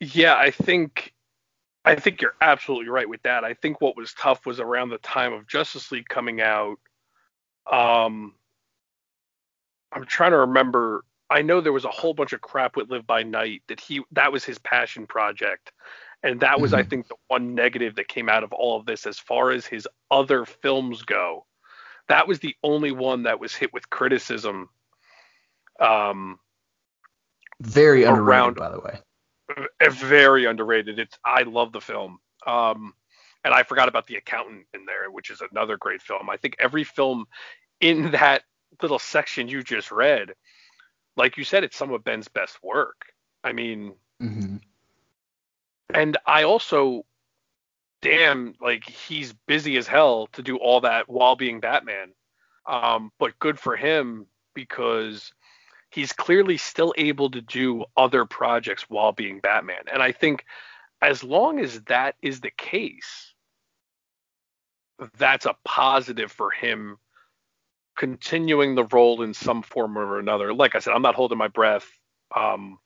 [0.00, 1.13] Yeah, I think
[1.84, 3.44] I think you're absolutely right with that.
[3.44, 6.76] I think what was tough was around the time of Justice League coming out.
[7.70, 8.34] Um
[9.92, 13.06] I'm trying to remember I know there was a whole bunch of crap with Live
[13.06, 15.72] by Night that he that was his passion project.
[16.22, 16.88] And that was I Mhm.
[16.90, 19.86] think the one negative that came out of all of this as far as his
[20.10, 21.46] other films go.
[22.08, 24.70] That was the only one that was hit with criticism.
[25.80, 26.38] Um
[27.60, 29.00] Very underrated, Around- by the way.
[29.90, 30.98] Very underrated.
[30.98, 32.18] It's I love the film.
[32.46, 32.94] Um,
[33.44, 36.30] and I forgot about the accountant in there, which is another great film.
[36.30, 37.26] I think every film
[37.80, 38.42] in that
[38.82, 40.34] little section you just read,
[41.16, 43.06] like you said, it's some of Ben's best work.
[43.42, 44.56] I mean, hmm
[45.92, 47.04] and I also,
[48.02, 52.12] damn, like he's busy as hell to do all that while being Batman.
[52.66, 55.32] Um, but good for him because
[55.94, 59.84] he's clearly still able to do other projects while being Batman.
[59.92, 60.44] And I think
[61.00, 63.32] as long as that is the case,
[65.16, 66.96] that's a positive for him
[67.96, 70.52] continuing the role in some form or another.
[70.52, 71.86] Like I said, I'm not holding my breath.
[72.34, 72.78] Um,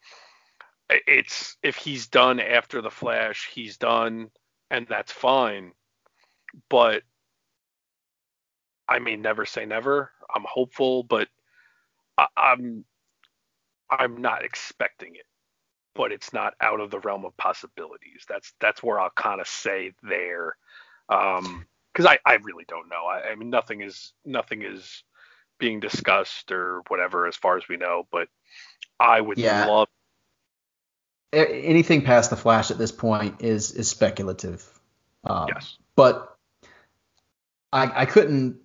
[0.90, 4.30] it's if he's done after the Flash, he's done,
[4.70, 5.72] and that's fine.
[6.68, 7.04] But
[8.86, 10.10] I mean, never say never.
[10.34, 11.28] I'm hopeful, but
[12.18, 12.84] I, I'm
[13.90, 15.26] I'm not expecting it.
[15.94, 18.24] But it's not out of the realm of possibilities.
[18.28, 20.56] That's that's where I'll kind of say there,
[21.08, 23.04] um, because I I really don't know.
[23.04, 25.02] I, I mean, nothing is nothing is
[25.58, 28.06] being discussed or whatever as far as we know.
[28.12, 28.28] But
[29.00, 29.66] I would Yeah.
[29.66, 29.88] love
[31.32, 34.64] anything past the Flash at this point is is speculative.
[35.24, 35.78] Um, Yes.
[35.96, 36.36] But
[37.72, 38.60] I, I couldn't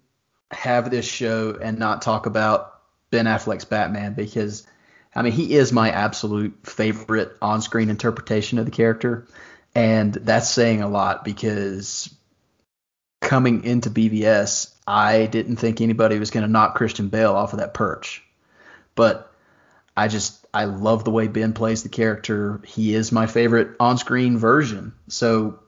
[0.51, 2.79] have this show and not talk about
[3.09, 4.67] Ben Affleck's Batman because,
[5.15, 9.27] I mean, he is my absolute favorite on screen interpretation of the character.
[9.75, 12.13] And that's saying a lot because
[13.21, 17.59] coming into BVS, I didn't think anybody was going to knock Christian Bale off of
[17.59, 18.23] that perch.
[18.95, 19.31] But
[19.95, 22.61] I just I love the way Ben plays the character.
[22.65, 24.93] He is my favorite on-screen version.
[25.07, 25.59] So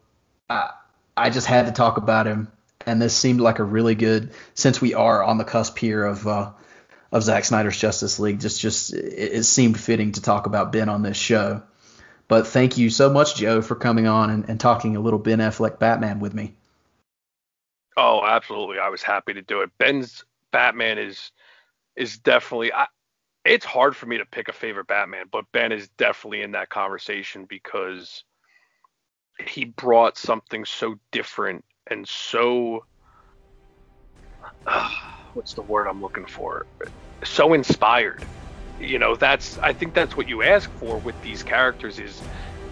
[0.50, 0.72] I
[1.18, 2.52] I just had to talk about him,
[2.86, 6.28] and this seemed like a really good since we are on the cusp here of
[6.28, 6.52] uh,
[7.12, 8.40] of Zack Snyder's Justice League.
[8.40, 11.64] Just just it, it seemed fitting to talk about Ben on this show.
[12.28, 15.40] But thank you so much, Joe, for coming on and, and talking a little Ben
[15.40, 16.56] Affleck Batman with me.
[17.98, 18.80] Oh, absolutely.
[18.80, 19.70] I was happy to do it.
[19.78, 21.32] Ben's Batman is
[21.96, 22.88] is definitely I,
[23.46, 26.70] it's hard for me to pick a favorite Batman, but Ben is definitely in that
[26.70, 28.24] conversation because
[29.48, 32.86] he brought something so different and so
[34.66, 34.90] uh,
[35.36, 36.66] what's the word I'm looking for?
[37.24, 38.24] So inspired.
[38.80, 42.22] You know, that's I think that's what you ask for with these characters is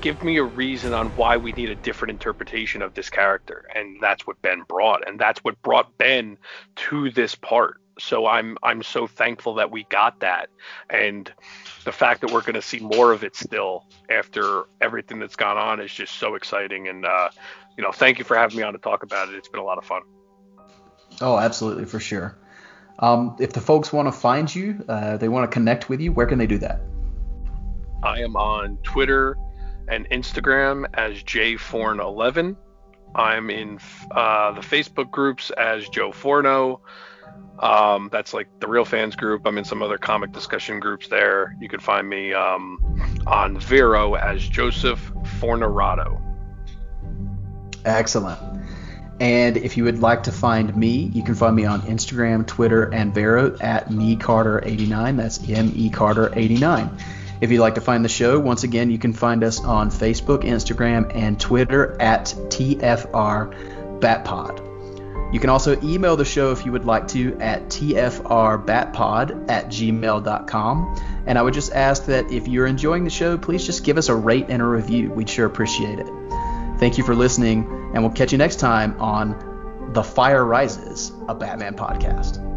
[0.02, 3.66] give me a reason on why we need a different interpretation of this character.
[3.74, 5.08] And that's what Ben brought.
[5.08, 6.38] And that's what brought Ben
[6.76, 7.80] to this part.
[8.00, 10.50] So I'm I'm so thankful that we got that.
[10.90, 11.32] And
[11.86, 15.58] the fact that we're going to see more of it still after everything that's gone
[15.58, 16.88] on is just so exciting.
[16.88, 17.30] And uh,
[17.78, 19.36] you know thank you for having me on to talk about it.
[19.36, 20.02] It's been a lot of fun.
[21.22, 22.36] Oh, absolutely, for sure.
[23.00, 26.12] Um, if the folks want to find you, uh, they want to connect with you,
[26.12, 26.82] where can they do that?
[28.04, 29.38] I am on Twitter
[29.88, 32.56] and Instagram as jforn11
[33.16, 33.80] I'm in
[34.12, 36.82] uh, the Facebook groups as Joe Forno
[37.60, 39.46] um, that's like the real fans group.
[39.46, 41.56] I'm in some other comic discussion groups there.
[41.62, 42.80] You can find me um,
[43.28, 46.22] on Vero as Joseph Fornerado.
[47.86, 48.40] Excellent.
[49.20, 52.84] And if you would like to find me, you can find me on Instagram, Twitter,
[52.94, 55.18] and Vero at mecarter89.
[55.18, 57.00] That's M E Carter89.
[57.42, 60.44] If you'd like to find the show, once again, you can find us on Facebook,
[60.44, 65.34] Instagram, and Twitter at TFR Batpod.
[65.34, 71.02] You can also email the show if you would like to at tfrbatpod at gmail.com.
[71.26, 74.10] And I would just ask that if you're enjoying the show, please just give us
[74.10, 75.10] a rate and a review.
[75.10, 76.23] We'd sure appreciate it.
[76.84, 81.34] Thank you for listening, and we'll catch you next time on The Fire Rises, a
[81.34, 82.53] Batman podcast.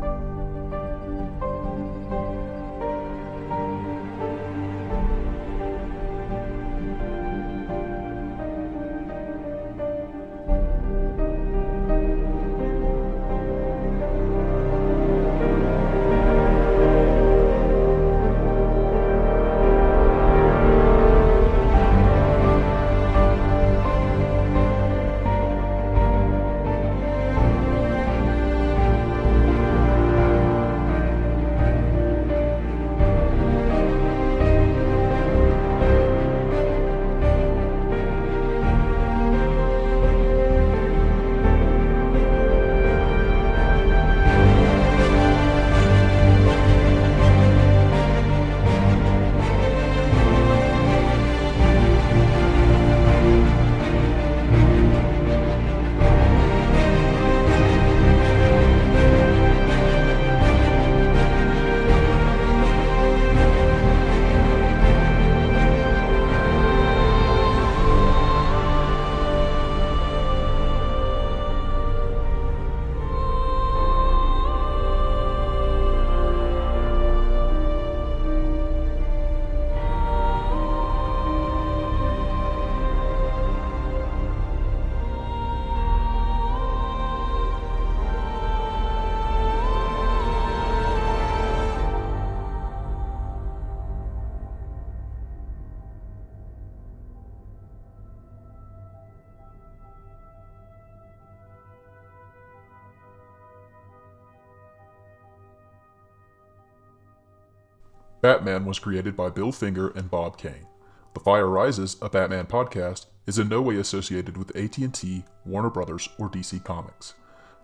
[108.26, 110.66] Batman was created by Bill Finger and Bob Kane.
[111.14, 116.08] The Fire Rises, a Batman podcast, is in no way associated with AT&T, Warner Brothers,
[116.18, 117.14] or DC Comics.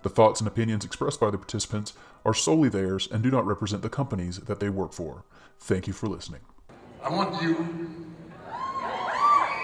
[0.05, 1.95] The thoughts and opinions expressed by the participants
[2.25, 5.25] are solely theirs and do not represent the companies that they work for.
[5.59, 6.43] Thank you for listening.
[7.03, 7.57] I want you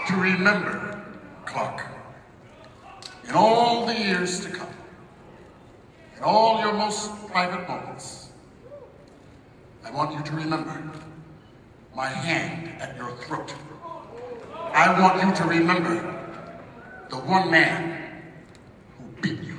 [0.08, 1.00] to remember,
[1.46, 1.86] Clark,
[3.22, 4.74] in all the years to come,
[6.16, 8.27] in all your most private moments,
[9.84, 10.82] I want you to remember
[11.94, 13.54] my hand at your throat.
[14.72, 15.94] I want you to remember
[17.10, 18.22] the one man
[18.98, 19.57] who beat you.